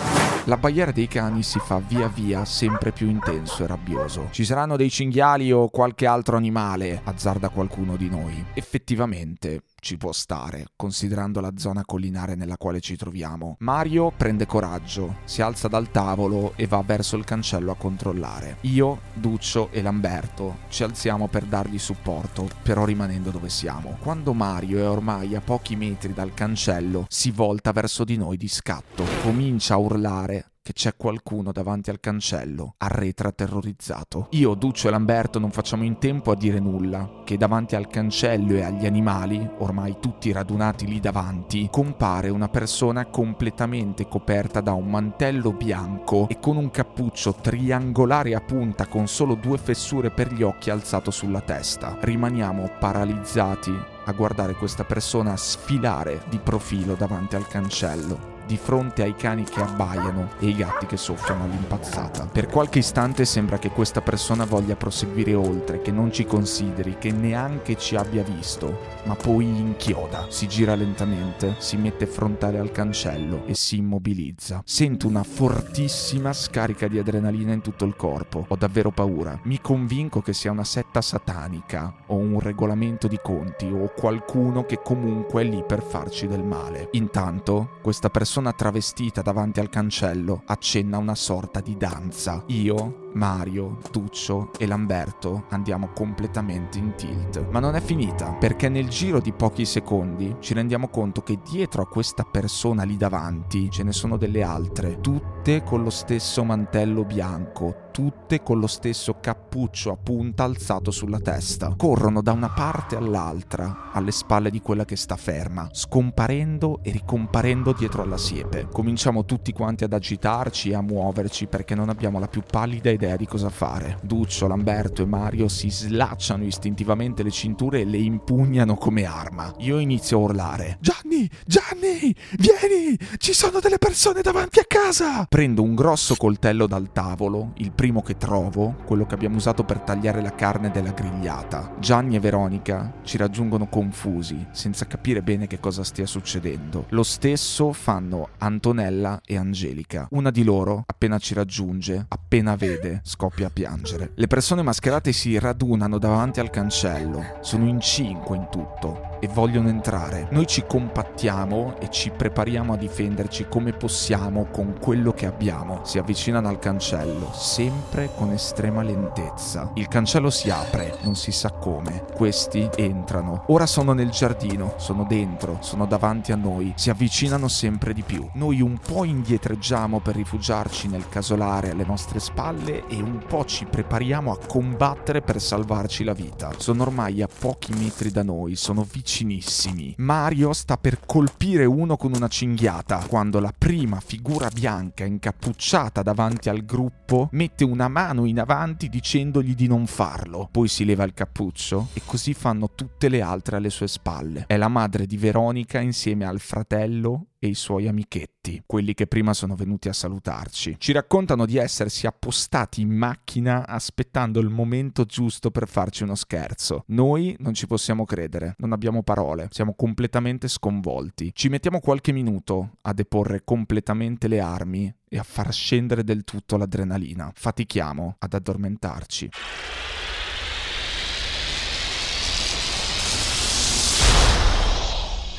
L'abbaiare 0.45 0.91
dei 0.91 1.07
cani 1.07 1.43
si 1.43 1.59
fa 1.59 1.77
via 1.77 2.07
via 2.07 2.45
sempre 2.45 2.91
più 2.91 3.09
intenso 3.09 3.63
e 3.63 3.67
rabbioso. 3.67 4.29
Ci 4.31 4.43
saranno 4.43 4.75
dei 4.75 4.89
cinghiali 4.89 5.51
o 5.51 5.69
qualche 5.69 6.07
altro 6.07 6.35
animale, 6.35 7.01
azzarda 7.03 7.49
qualcuno 7.49 7.95
di 7.95 8.09
noi. 8.09 8.43
Effettivamente, 8.55 9.63
ci 9.79 9.97
può 9.97 10.11
stare, 10.11 10.67
considerando 10.75 11.39
la 11.39 11.53
zona 11.55 11.85
collinare 11.85 12.35
nella 12.35 12.57
quale 12.57 12.79
ci 12.79 12.95
troviamo. 12.95 13.55
Mario 13.59 14.11
prende 14.15 14.45
coraggio, 14.45 15.17
si 15.25 15.41
alza 15.41 15.67
dal 15.67 15.91
tavolo 15.91 16.53
e 16.55 16.67
va 16.67 16.81
verso 16.81 17.15
il 17.15 17.23
cancello 17.23 17.71
a 17.71 17.75
controllare. 17.75 18.57
Io, 18.61 19.01
Duccio 19.13 19.69
e 19.71 19.81
Lamberto 19.81 20.59
ci 20.69 20.83
alziamo 20.83 21.27
per 21.27 21.45
dargli 21.45 21.79
supporto, 21.79 22.49
però 22.63 22.85
rimanendo 22.85 23.31
dove 23.31 23.49
siamo. 23.49 23.97
Quando 24.01 24.33
Mario 24.33 24.79
è 24.79 24.87
ormai 24.87 25.35
a 25.35 25.41
pochi 25.41 25.75
metri 25.75 26.13
dal 26.13 26.33
cancello, 26.33 27.05
si 27.07 27.31
volta 27.31 27.71
verso 27.71 28.03
di 28.03 28.17
noi 28.17 28.37
di 28.37 28.47
scatto, 28.47 29.05
comincia 29.21 29.75
a 29.75 29.77
urlare 29.77 30.51
che 30.67 30.73
c'è 30.73 30.97
qualcuno 30.97 31.53
davanti 31.53 31.89
al 31.89 32.01
cancello, 32.01 32.73
arretra 32.79 33.31
terrorizzato. 33.31 34.27
Io, 34.31 34.53
Duccio 34.53 34.89
e 34.89 34.91
Lamberto 34.91 35.39
non 35.39 35.49
facciamo 35.49 35.85
in 35.85 35.97
tempo 35.97 36.29
a 36.29 36.35
dire 36.35 36.59
nulla, 36.59 37.21
che 37.23 37.37
davanti 37.37 37.77
al 37.77 37.87
cancello 37.87 38.51
e 38.51 38.63
agli 38.63 38.85
animali, 38.85 39.49
ormai 39.59 39.95
tutti 40.01 40.29
radunati 40.33 40.85
lì 40.85 40.99
davanti, 40.99 41.69
compare 41.71 42.27
una 42.27 42.49
persona 42.49 43.05
completamente 43.05 44.09
coperta 44.09 44.59
da 44.59 44.73
un 44.73 44.89
mantello 44.89 45.53
bianco 45.53 46.27
e 46.27 46.37
con 46.37 46.57
un 46.57 46.69
cappuccio 46.69 47.35
triangolare 47.35 48.35
a 48.35 48.41
punta 48.41 48.87
con 48.87 49.07
solo 49.07 49.35
due 49.35 49.57
fessure 49.57 50.11
per 50.11 50.33
gli 50.33 50.43
occhi 50.43 50.69
alzato 50.69 51.11
sulla 51.11 51.39
testa. 51.39 51.97
Rimaniamo 52.01 52.71
paralizzati 52.77 53.73
a 54.03 54.11
guardare 54.11 54.53
questa 54.55 54.83
persona 54.83 55.37
sfilare 55.37 56.23
di 56.27 56.39
profilo 56.39 56.95
davanti 56.95 57.37
al 57.37 57.47
cancello 57.47 58.35
di 58.47 58.57
fronte 58.57 59.03
ai 59.03 59.15
cani 59.15 59.43
che 59.43 59.61
abbaiano 59.61 60.29
e 60.39 60.47
i 60.47 60.55
gatti 60.55 60.85
che 60.85 60.97
soffiano 60.97 61.43
all'impazzata. 61.43 62.27
Per 62.31 62.47
qualche 62.47 62.79
istante 62.79 63.25
sembra 63.25 63.59
che 63.59 63.69
questa 63.69 64.01
persona 64.01 64.45
voglia 64.45 64.75
proseguire 64.75 65.33
oltre, 65.35 65.81
che 65.81 65.91
non 65.91 66.11
ci 66.11 66.25
consideri, 66.25 66.97
che 66.97 67.11
neanche 67.11 67.77
ci 67.77 67.95
abbia 67.95 68.23
visto, 68.23 68.79
ma 69.03 69.15
poi 69.15 69.45
inchioda, 69.45 70.27
si 70.29 70.47
gira 70.47 70.75
lentamente, 70.75 71.55
si 71.57 71.77
mette 71.77 72.07
frontale 72.07 72.57
al 72.57 72.71
cancello 72.71 73.43
e 73.45 73.53
si 73.53 73.77
immobilizza. 73.77 74.61
Sento 74.65 75.07
una 75.07 75.23
fortissima 75.23 76.31
scarica 76.31 76.87
di 76.87 76.97
adrenalina 76.97 77.51
in 77.51 77.61
tutto 77.61 77.83
il 77.85 77.95
corpo. 77.95 78.45
Ho 78.47 78.55
davvero 78.55 78.91
paura. 78.91 79.37
Mi 79.43 79.59
convinco 79.59 80.21
che 80.21 80.33
sia 80.33 80.51
una 80.51 80.63
setta 80.63 81.01
satanica 81.01 81.93
o 82.07 82.15
un 82.15 82.39
regolamento 82.39 83.07
di 83.07 83.19
conti 83.21 83.65
o 83.65 83.91
qualcuno 83.93 84.65
che 84.65 84.79
comunque 84.81 85.41
è 85.41 85.45
lì 85.45 85.63
per 85.67 85.81
farci 85.83 86.27
del 86.27 86.43
male. 86.43 86.87
Intanto, 86.91 87.77
questa 87.81 88.09
persona 88.09 88.36
persona 88.37 88.53
travestita 88.53 89.23
davanti 89.23 89.59
al 89.59 89.69
cancello 89.69 90.43
accenna 90.45 90.99
una 90.99 91.15
sorta 91.15 91.59
di 91.59 91.75
danza. 91.75 92.43
Io, 92.47 93.06
Mario, 93.17 93.79
Tuccio 93.91 94.51
e 94.57 94.67
Lamberto 94.67 95.45
andiamo 95.49 95.89
completamente 95.93 96.77
in 96.77 96.93
tilt. 96.95 97.47
Ma 97.49 97.59
non 97.59 97.75
è 97.75 97.81
finita, 97.81 98.33
perché 98.33 98.69
nel 98.69 98.87
giro 98.87 99.19
di 99.19 99.33
pochi 99.33 99.65
secondi 99.65 100.35
ci 100.39 100.53
rendiamo 100.53 100.87
conto 100.87 101.21
che 101.21 101.39
dietro 101.49 101.81
a 101.81 101.87
questa 101.87 102.23
persona 102.23 102.83
lì 102.83 102.95
davanti 102.95 103.69
ce 103.69 103.83
ne 103.83 103.91
sono 103.91 104.17
delle 104.17 104.43
altre, 104.43 105.01
tutte 105.01 105.63
con 105.63 105.83
lo 105.83 105.89
stesso 105.89 106.43
mantello 106.43 107.03
bianco, 107.03 107.85
tutte 107.91 108.43
con 108.43 108.59
lo 108.59 108.67
stesso 108.67 109.17
cappuccio 109.19 109.91
a 109.91 109.97
punta 109.97 110.43
alzato 110.43 110.91
sulla 110.91 111.19
testa. 111.19 111.73
Corrono 111.75 112.21
da 112.21 112.31
una 112.31 112.49
parte 112.49 112.95
all'altra, 112.95 113.89
alle 113.91 114.11
spalle 114.11 114.51
di 114.51 114.61
quella 114.61 114.85
che 114.85 114.95
sta 114.95 115.15
ferma, 115.15 115.67
scomparendo 115.71 116.81
e 116.83 116.91
ricomparendo 116.91 117.73
dietro 117.73 118.03
alla 118.03 118.17
siepe. 118.17 118.67
Cominciamo 118.71 119.25
tutti 119.25 119.51
quanti 119.51 119.83
ad 119.83 119.93
agitarci 119.93 120.69
e 120.69 120.75
a 120.75 120.81
muoverci 120.81 121.47
perché 121.47 121.73
non 121.73 121.89
abbiamo 121.89 122.19
la 122.19 122.27
più 122.27 122.43
pallida 122.47 122.91
idea 122.91 123.06
di 123.15 123.25
cosa 123.25 123.49
fare. 123.49 123.97
Duccio, 124.03 124.47
Lamberto 124.47 125.01
e 125.01 125.05
Mario 125.05 125.47
si 125.47 125.71
slacciano 125.71 126.43
istintivamente 126.43 127.23
le 127.23 127.31
cinture 127.31 127.81
e 127.81 127.85
le 127.85 127.97
impugnano 127.97 128.75
come 128.75 129.05
arma. 129.05 129.53
Io 129.59 129.79
inizio 129.79 130.17
a 130.17 130.21
urlare: 130.21 130.77
Gianni, 130.81 131.29
Gianni, 131.45 132.13
vieni! 132.37 132.97
Ci 133.17 133.33
sono 133.33 133.59
delle 133.59 133.79
persone 133.79 134.21
davanti 134.21 134.59
a 134.59 134.65
casa! 134.67 135.25
Prendo 135.25 135.63
un 135.63 135.73
grosso 135.73 136.15
coltello 136.15 136.67
dal 136.67 136.91
tavolo, 136.91 137.53
il 137.55 137.71
primo 137.71 137.85
primo 137.87 138.01
che 138.01 138.17
trovo, 138.17 138.75
quello 138.85 139.05
che 139.05 139.13
abbiamo 139.13 139.37
usato 139.37 139.63
per 139.63 139.79
tagliare 139.79 140.21
la 140.21 140.35
carne 140.35 140.71
della 140.71 140.91
grigliata. 140.91 141.73
Gianni 141.79 142.17
e 142.17 142.19
Veronica 142.19 142.95
ci 143.03 143.15
raggiungono 143.15 143.69
confusi, 143.69 144.45
senza 144.51 144.85
capire 144.87 145.21
bene 145.21 145.47
che 145.47 145.61
cosa 145.61 145.85
stia 145.85 146.05
succedendo. 146.05 146.85
Lo 146.89 147.03
stesso 147.03 147.71
fanno 147.71 148.29
Antonella 148.39 149.21
e 149.25 149.37
Angelica. 149.37 150.07
Una 150.11 150.31
di 150.31 150.43
loro, 150.43 150.83
appena 150.85 151.17
ci 151.17 151.33
raggiunge, 151.33 152.07
appena 152.09 152.57
vede, 152.57 152.96
scoppia 153.03 153.47
a 153.47 153.51
piangere. 153.51 154.11
Le 154.15 154.27
persone 154.27 154.61
mascherate 154.61 155.11
si 155.11 155.37
radunano 155.39 155.97
davanti 155.97 156.39
al 156.39 156.49
cancello. 156.49 157.37
Sono 157.41 157.67
in 157.67 157.79
cinque 157.79 158.35
in 158.35 158.47
tutto 158.49 159.07
e 159.19 159.27
vogliono 159.27 159.69
entrare. 159.69 160.27
Noi 160.31 160.45
ci 160.45 160.65
compattiamo 160.67 161.79
e 161.79 161.89
ci 161.89 162.11
prepariamo 162.11 162.73
a 162.73 162.77
difenderci 162.77 163.47
come 163.49 163.73
possiamo 163.73 164.45
con 164.51 164.75
quello 164.79 165.11
che 165.11 165.25
abbiamo. 165.25 165.81
Si 165.83 165.97
avvicinano 165.97 166.47
al 166.47 166.59
cancello, 166.59 167.31
sempre 167.33 168.09
con 168.15 168.31
estrema 168.31 168.83
lentezza. 168.83 169.71
Il 169.75 169.87
cancello 169.87 170.29
si 170.29 170.49
apre, 170.49 170.97
non 171.01 171.15
si 171.15 171.31
sa 171.31 171.51
come. 171.51 172.05
Questi 172.13 172.69
entrano. 172.75 173.43
Ora 173.47 173.65
sono 173.65 173.93
nel 173.93 174.09
giardino, 174.09 174.73
sono 174.77 175.05
dentro, 175.07 175.57
sono 175.61 175.85
davanti 175.85 176.31
a 176.31 176.35
noi. 176.35 176.73
Si 176.75 176.89
avvicinano 176.89 177.47
sempre 177.47 177.93
di 177.93 178.03
più. 178.03 178.27
Noi 178.33 178.61
un 178.61 178.77
po' 178.77 179.03
indietreggiamo 179.03 179.99
per 179.99 180.15
rifugiarci 180.15 180.87
nel 180.87 181.09
casolare 181.09 181.71
alle 181.71 181.85
nostre 181.85 182.19
spalle 182.19 182.76
e 182.87 183.01
un 183.01 183.19
po' 183.27 183.45
ci 183.45 183.65
prepariamo 183.65 184.31
a 184.31 184.37
combattere 184.45 185.21
per 185.21 185.41
salvarci 185.41 186.03
la 186.03 186.13
vita. 186.13 186.51
Sono 186.57 186.83
ormai 186.83 187.21
a 187.21 187.27
pochi 187.27 187.73
metri 187.73 188.11
da 188.11 188.23
noi, 188.23 188.55
sono 188.55 188.83
vicini 188.83 189.05
vicinissimi. 189.07 189.95
Mario 189.97 190.53
sta 190.53 190.77
per 190.77 190.99
colpire 191.05 191.65
uno 191.65 191.97
con 191.97 192.13
una 192.13 192.27
cinghiata 192.27 193.05
quando 193.07 193.39
la 193.39 193.53
prima 193.57 193.99
figura 193.99 194.49
bianca 194.49 195.05
incappucciata 195.05 196.01
davanti 196.01 196.49
al 196.49 196.65
gruppo 196.65 197.29
mette 197.31 197.63
una 197.63 197.87
mano 197.87 198.25
in 198.25 198.39
avanti 198.39 198.89
dicendogli 198.89 199.55
di 199.55 199.67
non 199.67 199.87
farlo. 199.87 200.49
Poi 200.51 200.67
si 200.67 200.85
leva 200.85 201.03
il 201.03 201.13
cappuccio 201.13 201.87
e 201.93 202.01
così 202.05 202.33
fanno 202.33 202.71
tutte 202.75 203.09
le 203.09 203.21
altre 203.21 203.57
alle 203.57 203.69
sue 203.69 203.87
spalle. 203.87 204.45
È 204.47 204.57
la 204.57 204.67
madre 204.67 205.05
di 205.05 205.17
Veronica 205.17 205.79
insieme 205.79 206.25
al 206.25 206.39
fratello 206.39 207.27
e 207.39 207.47
i 207.47 207.55
suoi 207.55 207.87
amichetti, 207.87 208.63
quelli 208.65 208.93
che 208.93 209.07
prima 209.07 209.33
sono 209.33 209.55
venuti 209.55 209.89
a 209.89 209.93
salutarci. 209.93 210.75
Ci 210.77 210.91
raccontano 210.91 211.45
di 211.45 211.57
essersi 211.57 212.07
appostati 212.07 212.81
in 212.81 212.89
macchina 212.89 213.67
aspettando 213.67 214.39
il 214.39 214.49
momento 214.49 215.05
giusto 215.05 215.51
per 215.51 215.67
farci 215.67 216.03
uno 216.03 216.15
scherzo. 216.15 216.83
Noi 216.87 217.35
non 217.39 217.53
ci 217.53 217.67
possiamo 217.67 218.05
credere, 218.05 218.55
non 218.57 218.71
abbiamo 218.71 219.03
parole, 219.03 219.47
siamo 219.51 219.73
completamente 219.75 220.47
sconvolti. 220.47 221.31
Ci 221.33 221.49
mettiamo 221.49 221.79
qualche 221.79 222.11
minuto 222.11 222.77
a 222.81 222.93
deporre 222.93 223.41
completamente 223.43 224.27
le 224.27 224.39
armi 224.39 224.93
e 225.09 225.17
a 225.17 225.23
far 225.23 225.53
scendere 225.53 226.03
del 226.03 226.23
tutto 226.23 226.57
l'adrenalina. 226.57 227.31
Fatichiamo 227.33 228.15
ad 228.19 228.33
addormentarci. 228.33 229.29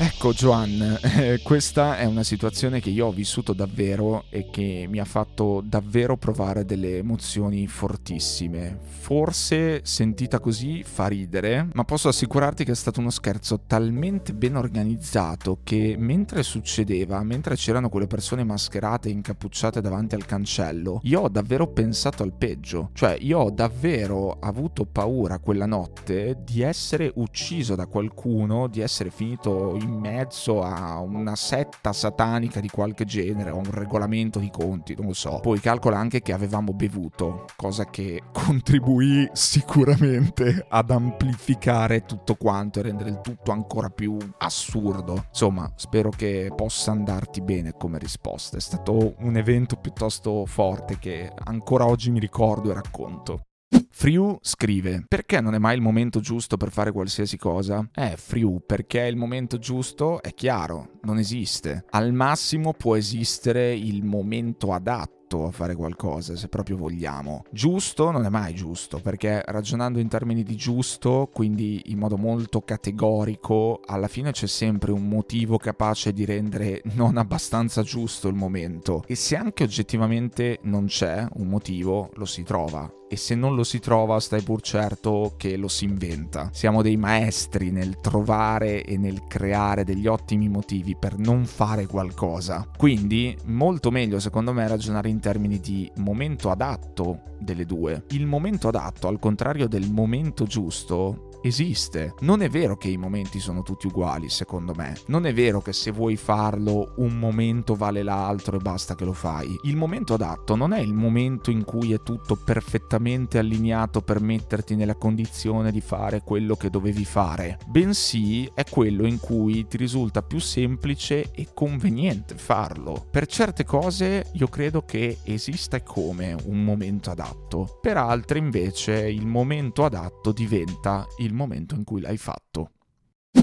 Ecco 0.01 0.31
Joan, 0.31 0.97
eh, 1.01 1.41
questa 1.43 1.97
è 1.97 2.05
una 2.05 2.23
situazione 2.23 2.79
che 2.79 2.89
io 2.89 3.07
ho 3.07 3.11
vissuto 3.11 3.51
davvero 3.51 4.23
e 4.29 4.49
che 4.49 4.85
mi 4.87 4.97
ha 4.97 5.03
fatto 5.03 5.61
davvero 5.61 6.15
provare 6.15 6.63
delle 6.63 6.99
emozioni 6.99 7.67
fortissime. 7.67 8.79
Forse 8.81 9.81
sentita 9.83 10.39
così 10.39 10.83
fa 10.83 11.07
ridere, 11.07 11.67
ma 11.73 11.83
posso 11.83 12.07
assicurarti 12.07 12.63
che 12.63 12.71
è 12.71 12.75
stato 12.75 13.01
uno 13.01 13.09
scherzo 13.09 13.63
talmente 13.67 14.33
ben 14.33 14.55
organizzato 14.55 15.59
che 15.65 15.97
mentre 15.99 16.43
succedeva, 16.43 17.21
mentre 17.23 17.57
c'erano 17.57 17.89
quelle 17.89 18.07
persone 18.07 18.45
mascherate 18.45 19.09
e 19.09 19.11
incappucciate 19.11 19.81
davanti 19.81 20.15
al 20.15 20.25
cancello, 20.25 21.01
io 21.03 21.19
ho 21.19 21.27
davvero 21.27 21.67
pensato 21.67 22.23
al 22.23 22.31
peggio. 22.31 22.91
Cioè 22.93 23.17
io 23.19 23.39
ho 23.39 23.49
davvero 23.49 24.37
avuto 24.39 24.85
paura 24.85 25.39
quella 25.39 25.65
notte 25.65 26.37
di 26.45 26.61
essere 26.61 27.11
ucciso 27.15 27.75
da 27.75 27.85
qualcuno, 27.87 28.67
di 28.67 28.79
essere 28.79 29.09
finito 29.09 29.75
in 29.75 29.87
in 29.89 29.99
mezzo 29.99 30.61
a 30.61 30.99
una 30.99 31.35
setta 31.35 31.91
satanica 31.91 32.59
di 32.59 32.69
qualche 32.69 33.05
genere, 33.05 33.49
o 33.49 33.57
un 33.57 33.69
regolamento 33.69 34.39
di 34.39 34.49
conti, 34.49 34.95
non 34.95 35.07
lo 35.07 35.13
so. 35.13 35.39
Poi 35.41 35.59
calcola 35.59 35.97
anche 35.97 36.21
che 36.21 36.31
avevamo 36.31 36.73
bevuto, 36.73 37.45
cosa 37.55 37.85
che 37.85 38.23
contribuì 38.31 39.29
sicuramente 39.33 40.65
ad 40.69 40.91
amplificare 40.91 42.05
tutto 42.05 42.35
quanto 42.35 42.79
e 42.79 42.83
rendere 42.83 43.09
il 43.09 43.21
tutto 43.21 43.51
ancora 43.51 43.89
più 43.89 44.17
assurdo. 44.37 45.25
Insomma, 45.29 45.71
spero 45.75 46.09
che 46.09 46.51
possa 46.55 46.91
andarti 46.91 47.41
bene 47.41 47.73
come 47.73 47.97
risposta. 47.97 48.57
È 48.57 48.61
stato 48.61 49.15
un 49.19 49.35
evento 49.35 49.75
piuttosto 49.75 50.45
forte 50.45 50.97
che 50.99 51.31
ancora 51.45 51.85
oggi 51.85 52.11
mi 52.11 52.19
ricordo 52.19 52.69
e 52.69 52.73
racconto. 52.73 53.48
Friu 53.91 54.37
scrive: 54.41 55.03
Perché 55.07 55.41
non 55.41 55.55
è 55.55 55.57
mai 55.57 55.75
il 55.75 55.81
momento 55.81 56.21
giusto 56.21 56.55
per 56.55 56.71
fare 56.71 56.91
qualsiasi 56.91 57.37
cosa? 57.37 57.85
Eh, 57.93 58.15
Friu, 58.15 58.63
perché 58.65 59.01
il 59.01 59.17
momento 59.17 59.57
giusto 59.57 60.21
è 60.21 60.33
chiaro, 60.33 60.99
non 61.01 61.17
esiste. 61.17 61.83
Al 61.89 62.13
massimo 62.13 62.73
può 62.73 62.95
esistere 62.95 63.73
il 63.73 64.03
momento 64.03 64.71
adatto 64.73 65.18
a 65.45 65.51
fare 65.51 65.75
qualcosa, 65.75 66.35
se 66.35 66.47
proprio 66.47 66.77
vogliamo. 66.77 67.43
Giusto 67.51 68.11
non 68.11 68.25
è 68.25 68.29
mai 68.29 68.53
giusto, 68.53 68.99
perché 68.99 69.41
ragionando 69.45 69.99
in 69.99 70.07
termini 70.07 70.43
di 70.43 70.55
giusto, 70.55 71.29
quindi 71.31 71.83
in 71.87 71.99
modo 71.99 72.17
molto 72.17 72.61
categorico, 72.61 73.81
alla 73.85 74.07
fine 74.07 74.31
c'è 74.31 74.47
sempre 74.47 74.91
un 74.91 75.07
motivo 75.07 75.57
capace 75.57 76.13
di 76.13 76.25
rendere 76.25 76.81
non 76.93 77.17
abbastanza 77.17 77.83
giusto 77.83 78.27
il 78.27 78.35
momento. 78.35 79.03
E 79.07 79.15
se 79.15 79.35
anche 79.35 79.63
oggettivamente 79.63 80.59
non 80.63 80.85
c'è 80.85 81.25
un 81.33 81.47
motivo, 81.47 82.09
lo 82.15 82.25
si 82.25 82.43
trova 82.43 82.91
e 83.11 83.17
se 83.17 83.33
non 83.33 83.55
lo 83.55 83.63
si 83.63 83.79
trova 83.79 84.19
stai 84.19 84.43
pur 84.43 84.61
certo 84.61 85.33
che 85.35 85.57
lo 85.57 85.67
si 85.67 85.85
inventa. 85.85 86.49
Siamo 86.53 86.83
dei 86.83 86.95
maestri 86.95 87.71
nel 87.71 87.99
trovare 87.99 88.83
e 88.83 88.97
nel 88.97 89.23
creare 89.27 89.83
degli 89.83 90.05
ottimi 90.05 90.47
motivi 90.47 90.95
per 90.95 91.17
non 91.17 91.45
fare 91.45 91.87
qualcosa. 91.87 92.67
Quindi 92.77 93.35
molto 93.45 93.89
meglio 93.89 94.19
secondo 94.19 94.53
me 94.53 94.67
ragionare 94.67 95.09
in 95.09 95.18
termini 95.19 95.59
di 95.59 95.89
momento 95.97 96.49
adatto 96.49 97.21
delle 97.39 97.65
due. 97.65 98.03
Il 98.09 98.25
momento 98.25 98.67
adatto, 98.67 99.07
al 99.07 99.19
contrario 99.19 99.67
del 99.67 99.89
momento 99.89 100.45
giusto, 100.45 101.28
esiste. 101.41 102.13
Non 102.21 102.41
è 102.41 102.49
vero 102.49 102.77
che 102.77 102.89
i 102.89 102.97
momenti 102.97 103.39
sono 103.39 103.63
tutti 103.63 103.87
uguali, 103.87 104.29
secondo 104.29 104.73
me. 104.75 104.95
Non 105.07 105.25
è 105.25 105.33
vero 105.33 105.61
che 105.61 105.73
se 105.73 105.91
vuoi 105.91 106.17
farlo 106.17 106.93
un 106.97 107.17
momento 107.17 107.75
vale 107.75 108.03
l'altro 108.03 108.57
e 108.57 108.61
basta 108.61 108.95
che 108.95 109.05
lo 109.05 109.13
fai. 109.13 109.57
Il 109.63 109.75
momento 109.75 110.13
adatto 110.13 110.55
non 110.55 110.73
è 110.73 110.79
il 110.79 110.93
momento 110.93 111.51
in 111.51 111.63
cui 111.63 111.93
è 111.93 112.01
tutto 112.03 112.35
perfettamente 112.35 113.37
allineato 113.37 114.01
per 114.01 114.21
metterti 114.21 114.75
nella 114.75 114.95
condizione 114.95 115.71
di 115.71 115.81
fare 115.81 116.21
quello 116.21 116.55
che 116.55 116.69
dovevi 116.69 117.05
fare, 117.05 117.57
bensì 117.67 118.49
è 118.53 118.63
quello 118.63 119.05
in 119.05 119.19
cui 119.19 119.67
ti 119.67 119.77
risulta 119.77 120.21
più 120.21 120.39
semplice 120.39 121.31
e 121.31 121.49
conveniente 121.53 122.35
farlo. 122.35 123.05
Per 123.09 123.25
certe 123.25 123.63
cose 123.63 124.29
io 124.33 124.47
credo 124.47 124.83
che 124.83 125.17
esista 125.23 125.81
come 125.81 126.35
un 126.45 126.63
momento 126.63 127.11
adatto, 127.11 127.79
per 127.81 127.97
altre 127.97 128.39
invece 128.39 129.09
il 129.09 129.25
momento 129.25 129.85
adatto 129.85 130.31
diventa 130.31 131.07
il 131.17 131.28
il 131.29 131.35
momento 131.35 131.75
in 131.75 131.83
cui 131.83 132.01
l'hai 132.01 132.17
fatto. 132.17 132.71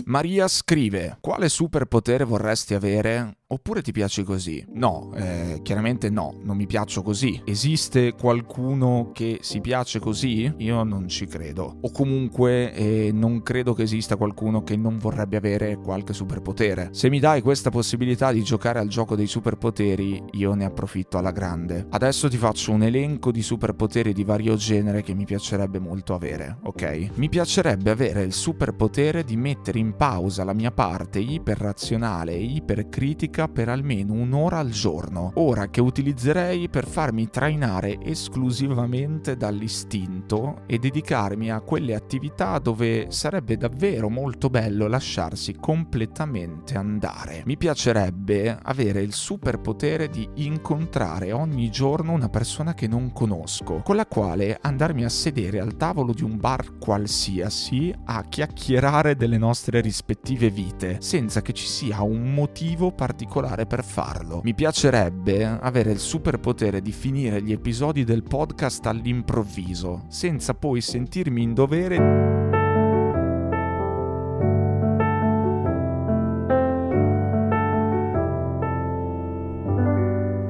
Maria 0.07 0.49
scrive: 0.49 1.19
Quale 1.21 1.49
superpotere 1.49 2.25
vorresti 2.25 2.75
avere? 2.75 3.39
Oppure 3.49 3.81
ti 3.81 3.93
piace 3.93 4.25
così? 4.25 4.65
No, 4.73 5.13
eh, 5.15 5.61
chiaramente 5.63 6.11
no, 6.11 6.35
non 6.43 6.57
mi 6.57 6.67
piaccio 6.67 7.03
così. 7.03 7.41
Esiste 7.45 8.13
qualcuno 8.15 9.13
che 9.15 9.39
si 9.41 9.61
piace 9.61 10.01
così? 10.01 10.53
Io 10.57 10.83
non 10.83 11.07
ci 11.07 11.27
credo. 11.27 11.79
O 11.83 11.93
comunque 11.93 12.73
eh, 12.73 13.11
non 13.13 13.45
credo 13.45 13.73
che 13.73 13.85
esista 13.85 14.17
qualcuno 14.17 14.65
che 14.65 14.75
non 14.77 14.99
vorrebbe 14.99 15.37
avere 15.37 15.77
qualche 15.77 16.13
superpotere. 16.13 16.89
Se 16.91 17.09
mi 17.09 17.21
dai 17.21 17.41
questa 17.41 17.71
possibilità 17.71 18.33
di 18.33 18.43
giocare 18.43 18.81
al 18.81 18.89
gioco 18.89 19.15
dei 19.15 19.29
superpoteri, 19.29 20.25
io 20.33 20.55
ne 20.55 20.65
approfitto 20.65 21.17
alla 21.17 21.31
grande. 21.31 21.87
Adesso 21.89 22.29
ti 22.29 22.39
faccio 22.39 22.73
un 22.73 22.83
elenco 22.83 23.31
di 23.31 23.43
superpoteri 23.43 24.13
di 24.13 24.25
vario 24.25 24.57
genere 24.57 25.03
che 25.03 25.15
mi 25.15 25.25
piacerebbe 25.25 25.79
molto 25.79 26.15
avere, 26.15 26.59
ok? 26.65 27.11
Mi 27.15 27.29
piacerebbe 27.29 27.93
avere 27.93 28.25
il 28.25 28.33
superpotere 28.33 29.23
di 29.23 29.37
mettere 29.37 29.79
in 29.79 29.95
pausa 29.95 30.43
la 30.43 30.53
mia 30.53 30.73
parte 30.73 31.21
iperrazionale 31.21 32.33
e 32.33 32.43
ipercritica 32.43 33.35
musica 33.37 33.49
per 33.49 33.69
almeno 33.69 34.15
un'ora 34.15 34.59
al 34.59 34.71
giorno, 34.71 35.33
ora 35.35 35.69
che 35.69 35.81
utilizzerei 35.81 36.69
per 36.69 36.87
farmi 36.87 37.29
trainare 37.29 37.99
esclusivamente 38.03 39.37
dall'istinto 39.37 40.63
e 40.67 40.79
dedicarmi 40.79 41.51
a 41.51 41.61
quelle 41.61 41.95
attività 41.95 42.59
dove 42.59 43.07
sarebbe 43.11 43.57
davvero 43.57 44.09
molto 44.09 44.49
bello 44.49 44.87
lasciarsi 44.87 45.55
completamente 45.55 46.77
andare. 46.77 47.43
Mi 47.45 47.57
piacerebbe 47.57 48.59
avere 48.63 49.03
il 49.03 49.13
superpotere 49.13 50.09
di 50.09 50.27
incontrare 50.37 51.33
ogni 51.33 51.71
giorno 51.71 52.13
una 52.13 52.29
persona 52.29 52.75
che 52.75 52.87
non 52.87 53.13
conosco, 53.13 53.83
con 53.85 53.97
la 53.97 54.07
quale 54.07 54.59
andarmi 54.61 55.05
a 55.05 55.09
sedere 55.09 55.61
al 55.61 55.77
tavolo 55.77 56.13
di 56.13 56.23
un 56.23 56.39
bar 56.39 56.79
qualsiasi 56.79 57.95
a 58.05 58.23
chiacchierare 58.23 59.17
delle 59.17 59.39
nostre 59.39 59.81
rispettive 59.81 60.51
vite, 60.51 60.99
senza 61.01 61.43
che 61.43 61.53
ci 61.53 61.67
sia 61.67 62.03
un 62.03 62.33
motivo 62.33 62.93
particolare 62.93 63.26
particolare 63.27 63.67
per 63.67 63.85
farlo. 63.85 64.41
Mi 64.45 64.55
piacerebbe 64.55 65.45
avere 65.45 65.91
il 65.91 65.99
superpotere 65.99 66.81
di 66.81 66.93
finire 66.93 67.43
gli 67.43 67.53
episodi 67.53 68.05
del 68.05 68.23
podcast 68.23 68.87
all'improvviso, 68.87 70.05
senza 70.09 70.55
poi 70.55 70.81
sentirmi 70.81 71.43
in 71.43 71.53
dovere 71.53 72.45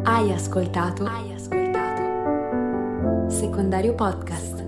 Hai 0.05 0.33
ascoltato? 0.33 1.05
Hai 1.05 1.33
ascoltato? 1.35 3.31
Secondario 3.31 3.95
Podcast. 3.95 4.66